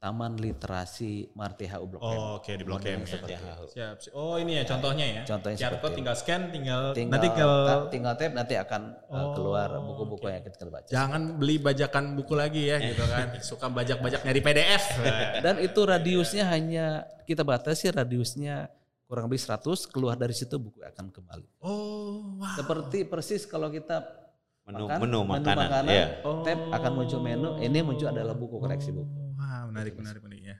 [0.06, 2.06] Taman Literasi Martiha Blok M.
[2.06, 3.10] Oh, oke di Blok M ya.
[3.10, 3.64] seperti itu.
[3.74, 3.96] Siap.
[4.14, 5.22] Oh, ini ya contohnya ya.
[5.26, 7.50] Contohnya QR code tinggal scan, tinggal, tinggal nanti tinggal
[7.90, 10.30] tinggal tap nanti akan uh, Oh, keluar buku-buku oke.
[10.30, 10.86] yang kita baca.
[10.86, 13.34] jangan beli bajakan buku lagi ya gitu kan.
[13.50, 14.84] Suka bajak-bajak nyari PDF.
[15.44, 16.86] Dan itu radiusnya hanya
[17.26, 18.70] kita batasi radiusnya
[19.10, 21.66] kurang lebih 100 keluar dari situ buku akan kembali.
[21.66, 22.54] oh, wow.
[22.54, 24.22] Seperti persis kalau kita
[24.66, 25.56] Menu makan, menu makanan.
[25.62, 26.06] makanan, Iya.
[26.42, 29.25] tab akan muncul menu, ini muncul adalah buku koleksi buku.
[29.56, 30.56] Oh, Wah, menarik, menarik, menarik ya.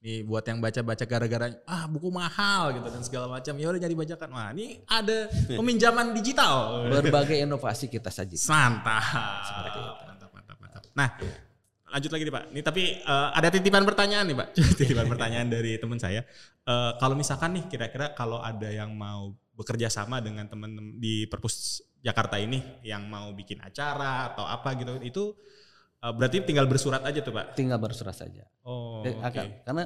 [0.00, 3.52] Nih buat yang baca-baca gara-gara ah buku mahal gitu dan segala macam.
[3.54, 4.28] Ya udah nyari bajakan.
[4.32, 5.28] Wah, ini ada
[5.60, 6.88] peminjaman digital.
[6.88, 8.40] Berbagai inovasi kita sajikan.
[9.44, 9.92] Seperti itu.
[10.08, 10.82] Mantap, mantap, mantap.
[10.96, 11.08] Nah,
[11.92, 12.44] lanjut lagi nih Pak.
[12.48, 14.48] Ini tapi eh, ada titipan pertanyaan nih Pak.
[14.80, 16.24] titipan pertanyaan dari teman saya.
[16.64, 21.84] Eh, kalau misalkan nih kira-kira kalau ada yang mau bekerja sama dengan teman di Perpus
[22.00, 25.24] Jakarta ini yang mau bikin acara atau apa gitu, itu
[26.00, 27.54] eh, berarti tinggal bersurat aja tuh Pak.
[27.54, 28.44] Tinggal bersurat saja.
[28.62, 29.22] Oh, Eh, oke.
[29.22, 29.84] akan karena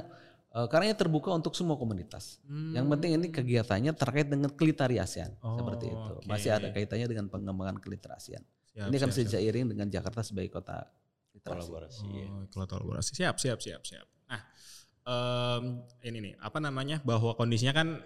[0.49, 2.39] eh, karena ini terbuka untuk semua komunitas.
[2.43, 2.71] Hmm.
[2.71, 6.11] Yang penting ini kegiatannya terkait dengan keliterasian Oh, seperti itu.
[6.15, 6.25] oke.
[6.25, 8.39] Masih ada kaitannya dengan pengembangan keliterasian.
[8.71, 9.31] Siap, ini kan siap, siap.
[9.35, 10.83] seiring dengan Jakarta sebagai kota
[11.31, 11.63] literasi.
[11.63, 12.07] Kolaborasi.
[12.25, 13.11] Oh, kalau kolaborasi.
[13.13, 14.07] Siap, siap, siap, siap.
[14.25, 14.41] Nah,
[15.01, 15.63] em,
[16.03, 16.99] ini nih, apa namanya?
[17.01, 17.99] Bahwa kondisinya kan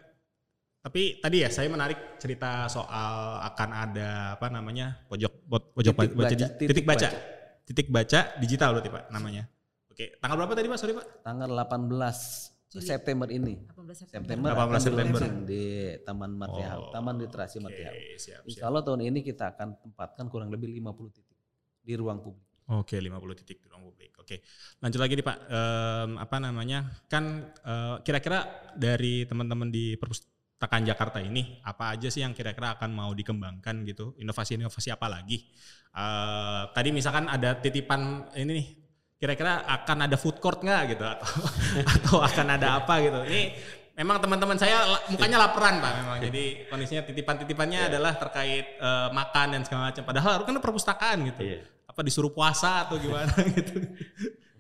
[0.80, 5.04] tapi tadi ya saya menarik cerita soal akan ada apa namanya?
[5.06, 7.08] pojok bot- pojok Titik baca, titik titik baca.
[7.08, 7.20] baca.
[7.70, 9.46] Titik baca digital berarti Pak namanya.
[9.88, 10.78] Oke, tanggal berapa tadi Pak?
[10.78, 11.06] Sorry Pak.
[11.22, 11.86] Tanggal 18
[12.70, 12.82] Juli.
[12.84, 13.54] September ini.
[13.68, 15.20] 18 September 18 akan September.
[15.44, 15.64] di
[16.02, 17.92] Taman Martiha, Oh, Taman Literasi Oke, Martiha.
[18.16, 18.66] siap, Insya siap.
[18.66, 21.38] Allah tahun ini kita akan tempatkan kurang lebih 50 titik
[21.80, 22.46] di ruang publik.
[22.70, 24.14] Oke, 50 titik di ruang publik.
[24.18, 24.46] Oke,
[24.78, 25.38] lanjut lagi nih Pak.
[25.46, 26.80] Em, apa namanya?
[27.06, 32.92] Kan eh, kira-kira dari teman-teman di perpustakaan Jakarta ini, apa aja sih yang kira-kira akan
[32.92, 34.12] mau dikembangkan gitu?
[34.20, 35.48] Inovasi-inovasi apa lagi?
[35.96, 38.68] Eh, tadi misalkan ada titipan ini nih,
[39.16, 41.32] kira-kira akan ada food court nggak gitu atau
[41.96, 43.20] atau akan ada apa gitu?
[43.24, 43.42] Ini
[44.00, 44.80] memang teman-teman saya
[45.12, 50.40] mukanya laparan pak memang jadi kondisinya titipan-titipannya adalah terkait eh, makan dan segala macam padahal
[50.48, 51.68] kan perpustakaan gitu Iya.
[51.84, 53.28] apa disuruh puasa atau gimana
[53.60, 53.76] gitu.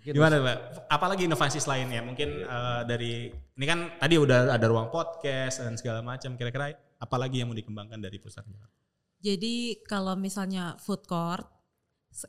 [0.09, 0.57] Mungkin Gimana Pak?
[0.89, 2.01] Apalagi inovasi selainnya?
[2.01, 6.33] Mungkin eh, dari ini kan tadi udah ada ruang podcast dan segala macam.
[6.33, 8.65] Kira-kira apalagi yang mau dikembangkan dari Jakarta?
[9.21, 11.45] Jadi kalau misalnya food court,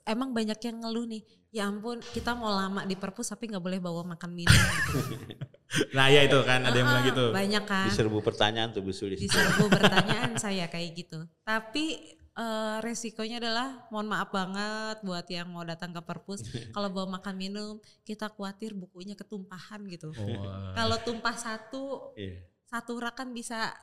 [0.05, 1.25] emang banyak yang ngeluh nih.
[1.51, 4.53] Ya ampun, kita mau lama di perpus tapi nggak boleh bawa makan minum.
[4.55, 5.01] Gitu.
[5.95, 7.31] Nah ya itu kan ada yang bilang gitu.
[7.31, 7.87] Banyak kan.
[7.87, 9.23] Diserbu pertanyaan tuh Bu Sulis.
[9.23, 11.23] Diserbu pertanyaan saya kayak gitu.
[11.47, 16.41] Tapi eh, resikonya adalah, mohon maaf banget buat yang mau datang ke perpus,
[16.75, 17.77] kalau bawa makan minum,
[18.09, 20.17] kita khawatir bukunya ketumpahan gitu.
[20.17, 22.41] Oh, Kalau tumpah satu, Iya.
[22.65, 23.77] satu rak kan bisa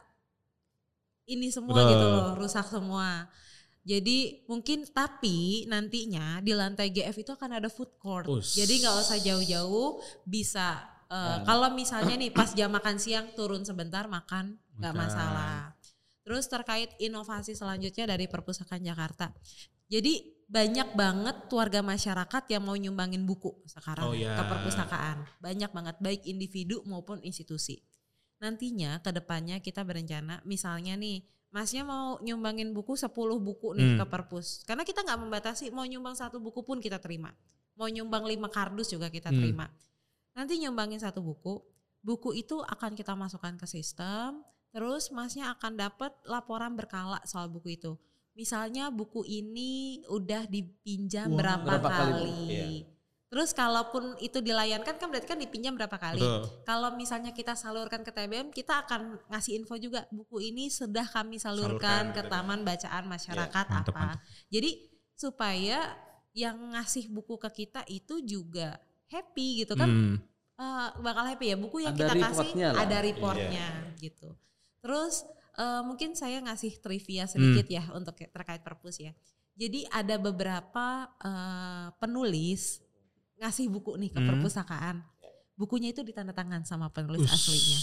[1.28, 1.92] ini semua Betul.
[1.94, 3.28] gitu loh, rusak semua.
[3.88, 8.28] Jadi mungkin tapi nantinya di lantai GF itu akan ada food court.
[8.28, 8.56] Us.
[8.56, 14.04] Jadi nggak usah jauh-jauh, bisa eh, kalau misalnya nih pas jam makan siang turun sebentar
[14.12, 15.72] makan nggak masalah.
[16.28, 19.32] Terus terkait inovasi selanjutnya dari perpustakaan Jakarta.
[19.88, 24.36] Jadi banyak banget warga masyarakat yang mau nyumbangin buku sekarang Oh, iya.
[24.36, 25.24] ke perpustakaan.
[25.40, 27.80] Banyak banget baik individu maupun institusi.
[28.44, 34.00] Nantinya ke depannya kita berencana misalnya nih Masnya mau nyumbangin buku 10 buku nih Hmm.
[34.04, 34.68] ke perpus.
[34.68, 37.32] Karena kita nggak membatasi mau nyumbang satu buku pun kita terima.
[37.80, 39.40] Mau nyumbang lima kardus juga kita Hmm.
[39.40, 39.66] terima.
[40.36, 41.64] Nanti nyumbangin satu buku,
[42.04, 44.44] buku itu akan kita masukkan ke sistem,
[44.78, 47.98] terus masnya akan dapat laporan berkala soal buku itu.
[48.38, 52.32] Misalnya buku ini udah dipinjam Wah, berapa, berapa kali, kali.
[52.46, 52.66] Iya.
[53.28, 56.22] Terus kalaupun itu dilayankan kan berarti kan dipinjam berapa kali.
[56.22, 56.64] Betul.
[56.64, 61.42] Kalau misalnya kita salurkan ke TBM, kita akan ngasih info juga buku ini sudah kami
[61.42, 62.32] salurkan, Salurkan, ke gitu.
[62.32, 64.00] Taman Bacaan Masyarakat Mantap, apa.
[64.14, 64.20] mantap.
[64.48, 64.70] Jadi
[65.18, 65.80] supaya
[66.38, 68.78] yang ngasih buku ke kita itu juga
[69.10, 70.16] happy gitu kan Hmm.
[70.56, 72.74] eh, bakal happy ya buku yang Ada kita kasih lah.
[72.78, 73.68] ada reportnya
[73.98, 74.30] gitu.
[74.80, 75.26] Terus
[75.58, 79.12] eh, mungkin saya ngasih trivia sedikit ya untuk terkait perpus ya.
[79.58, 82.82] Jadi ada beberapa eh, penulis
[83.38, 84.28] ngasih buku nih ke Hmm.
[84.34, 84.98] perpustakaan.
[85.58, 87.34] Bukunya itu ditanda tangan sama penulis Us.
[87.34, 87.80] aslinya.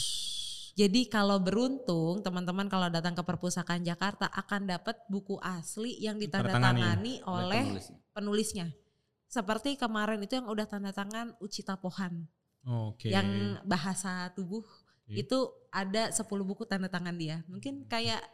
[0.75, 7.23] Jadi kalau beruntung teman-teman kalau datang ke perpustakaan Jakarta akan dapat buku asli yang ditandatangani
[7.23, 7.79] oleh
[8.11, 8.71] penulisnya.
[9.27, 12.27] Seperti kemarin itu yang udah tanda tangan Ucita Pohan
[12.67, 13.11] Oke.
[13.11, 14.63] yang bahasa tubuh
[15.05, 15.21] Oke.
[15.21, 15.39] itu
[15.69, 17.45] ada 10 buku tanda tangan dia.
[17.45, 18.25] Mungkin kayak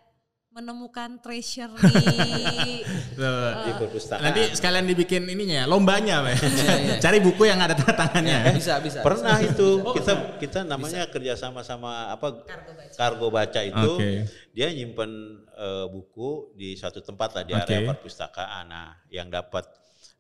[0.51, 2.83] menemukan treasure di
[3.18, 3.51] Tuh.
[3.62, 4.23] di perpustakaan.
[4.25, 6.43] Nanti sekalian dibikin ininya ya, lombanya, Pak.
[6.43, 6.99] iya.
[7.07, 8.59] Cari buku yang ada tanda tangannya.
[8.59, 8.99] Bisa, bisa.
[8.99, 12.95] Pernah itu Oh, kita kita namanya kerjasama sama apa kargo baca.
[12.99, 14.11] kargo baca itu Oke.
[14.51, 15.11] dia nyimpen
[15.55, 17.62] eh, buku di suatu tempat lah di Oke.
[17.71, 18.66] area perpustakaan.
[18.66, 19.71] Nah, yang dapat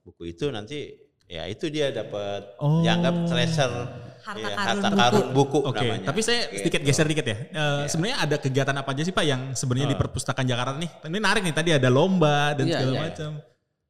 [0.00, 0.94] buku itu nanti
[1.26, 2.86] ya itu dia dapat Oh.
[2.86, 3.74] dianggap treasure
[4.20, 5.00] Harta ya, karun harta buku.
[5.00, 6.04] karun buku Oke, namanya.
[6.04, 6.56] tapi saya Gitu.
[6.60, 7.36] sedikit geser dikit ya.
[7.46, 10.00] Eh, Sebenarnya ada kegiatan apa aja sih Pak yang sebenarnya di Oh.
[10.00, 10.90] perpustakaan Jakarta nih?
[11.02, 13.02] Ini menarik nih tadi ada lomba dan Iya, segala iya.
[13.02, 13.30] macam.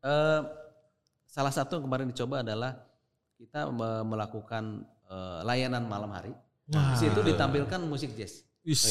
[0.01, 0.41] Eh,
[1.27, 2.73] salah satu yang kemarin dicoba adalah
[3.37, 4.65] kita me- melakukan
[5.07, 6.31] eh, layanan malam hari.
[6.69, 6.95] Wah.
[6.95, 8.47] Di situ ditampilkan musik jazz.
[8.61, 8.85] Wis,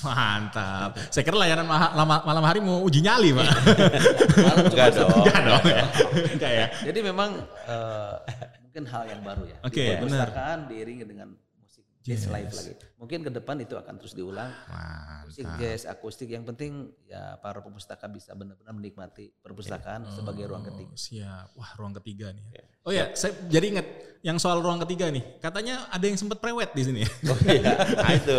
[0.00, 0.94] mantap.
[1.08, 3.48] Saya kira layanan lama- malam hari mau uji nyali, Pak.
[4.44, 5.08] Malam Enggak dong.
[5.16, 5.84] Enggak dong ya.
[6.30, 6.66] Enggak ya.
[6.84, 7.30] Jadi memang
[7.66, 8.14] eh,
[8.76, 9.56] mungkin hal yang baru ya.
[9.64, 10.28] Oke, Di benar.
[10.28, 12.28] perpustakaan diiringi dengan musik jazz Yes.
[12.28, 12.72] live lagi.
[13.00, 14.52] Mungkin ke depan itu akan terus diulang.
[15.24, 15.60] Musik Mantap.
[15.64, 16.28] jazz, akustik.
[16.28, 16.72] Yang penting
[17.08, 20.92] ya para pemustaka bisa benar-benar menikmati perpustakaan sebagai ruang ketiga.
[20.92, 21.46] Oh, siap.
[21.56, 22.44] Wah, ruang ketiga nih.
[22.84, 23.86] Oh ya, saya jadi ingat
[24.20, 25.24] yang soal ruang ketiga nih.
[25.40, 27.00] Katanya ada yang sempat prewed di sini.
[27.32, 28.38] Oh iya, nah itu.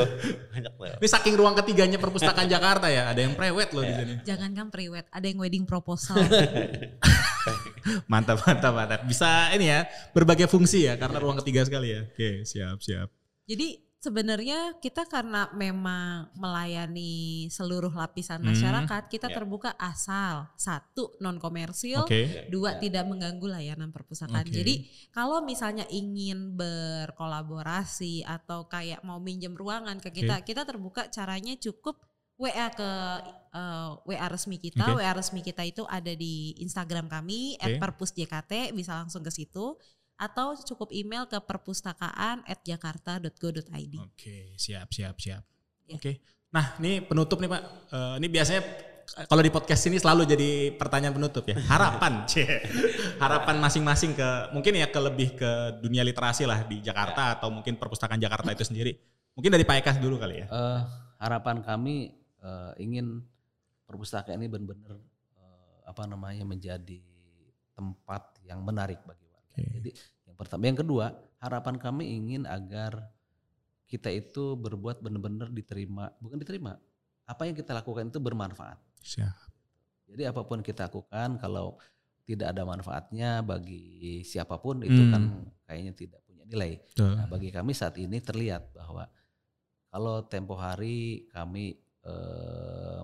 [0.78, 4.14] Ini saking ruang ketiganya perpustakaan Jakarta ya, ada yang prewed loh di sini.
[4.22, 6.14] Jangankan pre-wed, ada yang wedding proposal.
[8.12, 9.02] Mantap, mantap, mantap.
[9.04, 12.02] Bisa ini ya, berbagai fungsi ya karena ruang ketiga sekali ya.
[12.06, 13.08] Oke, siap, siap.
[13.48, 13.68] Jadi
[13.98, 18.54] sebenarnya kita karena memang melayani seluruh lapisan Hmm.
[18.54, 19.36] masyarakat, kita Ya.
[19.42, 22.46] terbuka asal satu non komersil, Oke.
[22.48, 24.46] dua tidak mengganggu layanan perpustakaan.
[24.46, 24.54] Oke.
[24.54, 24.74] Jadi
[25.10, 31.98] kalau misalnya ingin berkolaborasi atau kayak mau minjem ruangan ke kita, kita terbuka caranya cukup
[32.38, 32.90] WA ke
[33.54, 34.94] eh, WA resmi kita.
[34.94, 35.02] Oke.
[35.02, 37.82] WA resmi kita itu ada di Instagram kami Oke.
[37.82, 39.74] @perpusjkt bisa langsung ke situ
[40.18, 43.96] atau cukup email ke perpustakaan@jakarta.go.id.
[44.02, 45.46] Oke, siap, siap, siap.
[45.86, 45.96] Ya.
[45.98, 46.22] Oke.
[46.50, 47.62] Nah, ini penutup nih Pak.
[47.94, 48.62] Eh, ini biasanya
[49.08, 51.56] kalau di podcast ini selalu jadi pertanyaan penutup ya.
[51.70, 52.28] Harapan.
[53.24, 57.80] Harapan masing-masing ke mungkin ya ke lebih ke dunia literasi lah di Jakarta atau mungkin
[57.80, 59.00] perpustakaan Jakarta itu sendiri.
[59.38, 60.48] Mungkin dari Pak Eka dulu kali ya.
[60.50, 60.82] Eh,
[61.22, 62.12] harapan kami
[62.44, 63.22] eh, ingin
[63.88, 64.98] perpustakaan ini benar-benar
[65.38, 67.02] eh, apa namanya menjadi
[67.72, 69.54] tempat yang menarik bagi warga.
[69.54, 69.64] Oke.
[69.78, 69.90] Jadi
[70.26, 71.06] yang pertama, yang kedua
[71.38, 73.06] harapan kami ingin agar
[73.88, 76.76] kita itu berbuat benar-benar diterima, bukan diterima.
[77.24, 78.80] Apa yang kita lakukan itu bermanfaat.
[79.00, 79.36] Siap.
[80.08, 81.76] Jadi apa pun kita lakukan kalau
[82.28, 85.12] tidak ada manfaatnya bagi siapa pun itu Hmm.
[85.16, 85.24] kan
[85.64, 86.76] kayaknya tidak punya nilai.
[87.00, 89.08] Nah, bagi kami saat ini terlihat bahwa
[89.88, 93.04] kalau tempo hari kami eh,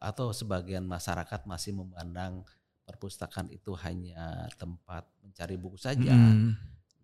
[0.00, 2.42] atau sebagian masyarakat masih memandang
[2.88, 6.10] perpustakaan itu hanya tempat mencari buku saja.
[6.10, 6.56] Mm.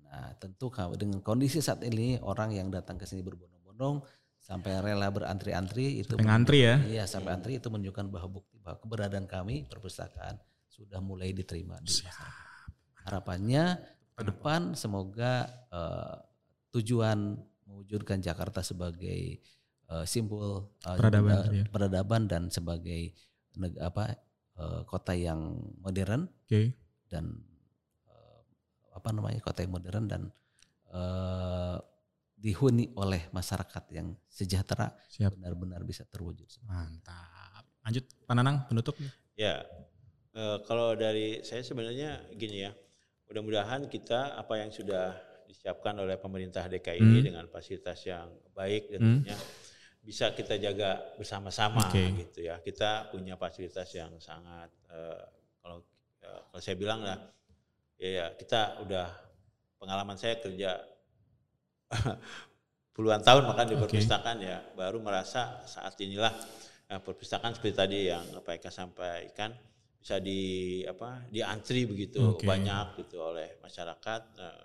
[0.07, 4.01] Nah, tentu dengan kondisi saat ini orang yang datang ke sini berbondong-bondong
[4.41, 6.75] sampai rela berantri-antri itu Sampai ngantri ya.
[6.87, 10.39] Iya, sampai antri itu menunjukkan bahwa bukti bahwa keberadaan kami perpustakaan
[10.71, 12.33] sudah mulai diterima di masyarakat.
[13.07, 13.65] Harapannya
[14.17, 16.17] ke depan semoga eh,
[16.73, 19.43] tujuan mewujudkan Jakarta sebagai
[19.87, 21.65] eh, simbol eh, Peradaban tadi ya.
[21.69, 23.13] peradaban dan sebagai
[23.55, 24.15] neg- apa
[24.57, 25.41] eh, kota yang
[25.81, 26.75] modern Oke.
[27.07, 27.39] dan
[28.07, 28.41] eh,
[28.93, 30.23] apa namanya kota yang modern dan
[30.91, 31.77] eh,
[32.37, 35.41] dihuni oleh masyarakat yang sejahtera Siap.
[35.41, 36.47] benar-benar bisa terwujud.
[36.69, 37.65] Mantap.
[37.81, 38.95] Lanjut Pak Nanang penutup.
[39.35, 39.65] Ya,
[40.37, 42.77] Eh, kalau dari saya sebenarnya gini ya,
[43.25, 45.17] mudah-mudahan kita apa yang sudah
[45.49, 47.25] disiapkan oleh pemerintah DKI Hmm.
[47.25, 49.25] dengan fasilitas yang baik dan Hmm.
[50.07, 52.15] Bisa kita jaga bersama-sama Oke.
[52.23, 52.63] gitu ya.
[52.63, 55.25] Kita punya fasilitas yang sangat eh,
[55.59, 55.83] kalau
[56.23, 57.19] eh, kalau saya bilang lah,
[57.99, 59.11] ya, ya kita udah
[59.83, 60.79] pengalaman saya kerja
[62.95, 66.31] puluhan tahun makan di perpustakaan ya, baru merasa saat inilah
[66.87, 69.51] eh, perpustakaan seperti tadi yang Pak Eka sampaikan
[69.99, 72.47] bisa di apa diantri begitu Oke.
[72.47, 74.23] banyak gitu oleh masyarakat.
[74.39, 74.65] Eh,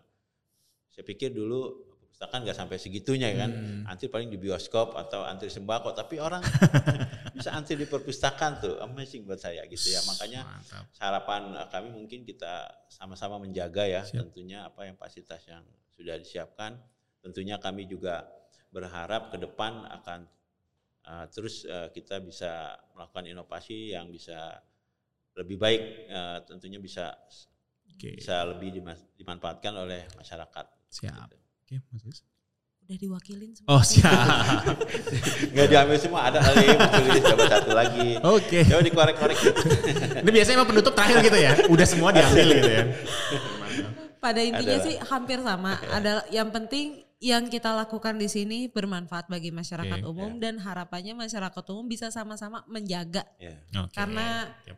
[0.94, 1.91] saya pikir dulu
[2.22, 3.82] perpustakaan nggak sampai segitunya kan, Hmm.
[3.90, 6.46] antri paling di bioskop atau antri sembako, tapi orang
[7.34, 10.06] bisa antri di perpustakaan tuh amazing buat saya gitu ya.
[10.06, 10.86] Makanya Mantap.
[11.02, 14.22] harapan eh, kami mungkin kita sama-sama menjaga ya Siap.
[14.22, 15.66] tentunya apa yang fasilitas yang
[15.98, 16.78] sudah disiapkan.
[17.26, 18.30] Tentunya kami juga
[18.70, 20.30] berharap ke depan akan
[21.10, 24.62] uh, terus uh, kita bisa melakukan inovasi yang bisa
[25.34, 25.82] lebih baik,
[26.14, 27.18] uh, tentunya bisa
[27.98, 28.14] Oke.
[28.14, 30.66] bisa lebih dima- dimanfaatkan oleh masyarakat.
[30.94, 31.34] Siap.
[31.34, 31.41] Gitu.
[31.72, 32.20] Oke, Mas Yus.
[32.84, 33.70] Udah diwakilin semua.
[33.72, 34.12] Oh, siap.
[35.56, 38.10] Nggak diambil semua, ada kali muncul ini coba satu lagi.
[38.20, 38.60] Oke.
[38.68, 39.38] Coba dikorek-korek.
[40.20, 41.52] Ini biasanya emang penutup terakhir gitu ya.
[41.72, 42.84] Udah semua diambil gitu ya.
[44.20, 44.88] Pada intinya Adalah.
[44.92, 45.80] sih hampir sama.
[45.88, 51.16] Adalah yang penting yang kita lakukan di sini bermanfaat bagi masyarakat Oke, umum dan harapannya
[51.16, 53.56] masyarakat umum bisa sama-sama menjaga Ya.
[53.78, 53.94] Oke.
[53.94, 54.78] karena Yap.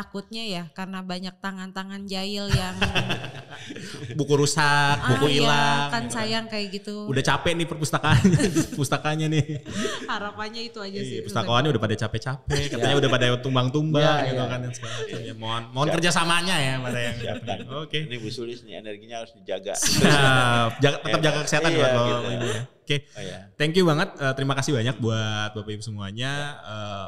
[0.00, 2.72] Takutnya ya karena banyak tangan-tangan jahil yang
[4.18, 5.86] buku rusak, buku ah, ya, hilang.
[5.92, 6.96] kan gitu sayang kayak gitu.
[7.04, 8.40] Udah capek nih perpustakaannya,
[8.78, 9.44] pustakanya nih.
[10.10, 11.20] Harapannya itu aja sih.
[11.20, 14.48] Iya, pustakawannya udah pada capek-capek, katanya udah pada tumbang-tumbang Ya, gitu ya.
[14.48, 15.18] kan dan segala macam.
[15.20, 17.58] Ya, mohon mohon kerjasamanya ya pada yang Siapkan.
[17.84, 17.98] Oke.
[18.08, 19.76] Ini Bu Sulis nih energinya harus dijaga.
[19.76, 20.70] Siap.
[20.80, 22.32] Jaga, tetap jaga kesehatan Iya, buat Bapak gitu.
[22.32, 22.62] Ibu ya.
[22.64, 22.96] Oke.
[23.14, 23.38] Oh ya.
[23.60, 24.08] Thank you banget.
[24.16, 26.32] Eh, terima kasih banyak buat Bapak Ibu semuanya.
[26.64, 27.06] Eh,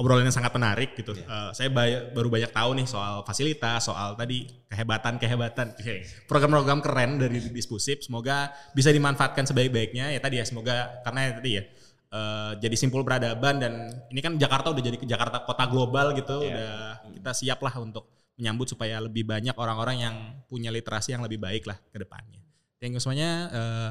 [0.00, 1.12] obrolan yang sangat menarik gitu.
[1.12, 1.28] Iya.
[1.28, 6.08] Eh, saya bay- baru banyak tahu nih soal fasilitas, soal tadi kehebatan-kehebatan, Oke.
[6.24, 8.00] program-program keren dari Dispusip.
[8.00, 10.16] Semoga bisa dimanfaatkan sebaik-baiknya.
[10.16, 11.62] Ya tadi ya, semoga karena ya tadi ya
[12.10, 13.72] eh, jadi simpul peradaban dan
[14.10, 16.42] ini kan Jakarta udah jadi Jakarta kota global gitu.
[16.42, 16.56] Iya.
[16.56, 16.74] Udah
[17.20, 18.08] kita siap lah untuk
[18.40, 20.14] menyambut supaya lebih banyak orang-orang yang
[20.48, 22.40] punya literasi yang lebih baik lah ke depannya.
[22.80, 23.30] Thank you semuanya.
[23.52, 23.90] Eh,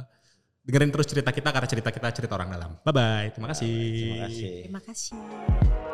[0.65, 2.71] dengerin terus cerita kita karena cerita kita cerita orang dalam.
[2.81, 3.27] Bye bye.
[3.31, 3.77] Terima kasih.
[3.93, 4.49] Terima kasih.
[4.65, 5.88] Terima kasih.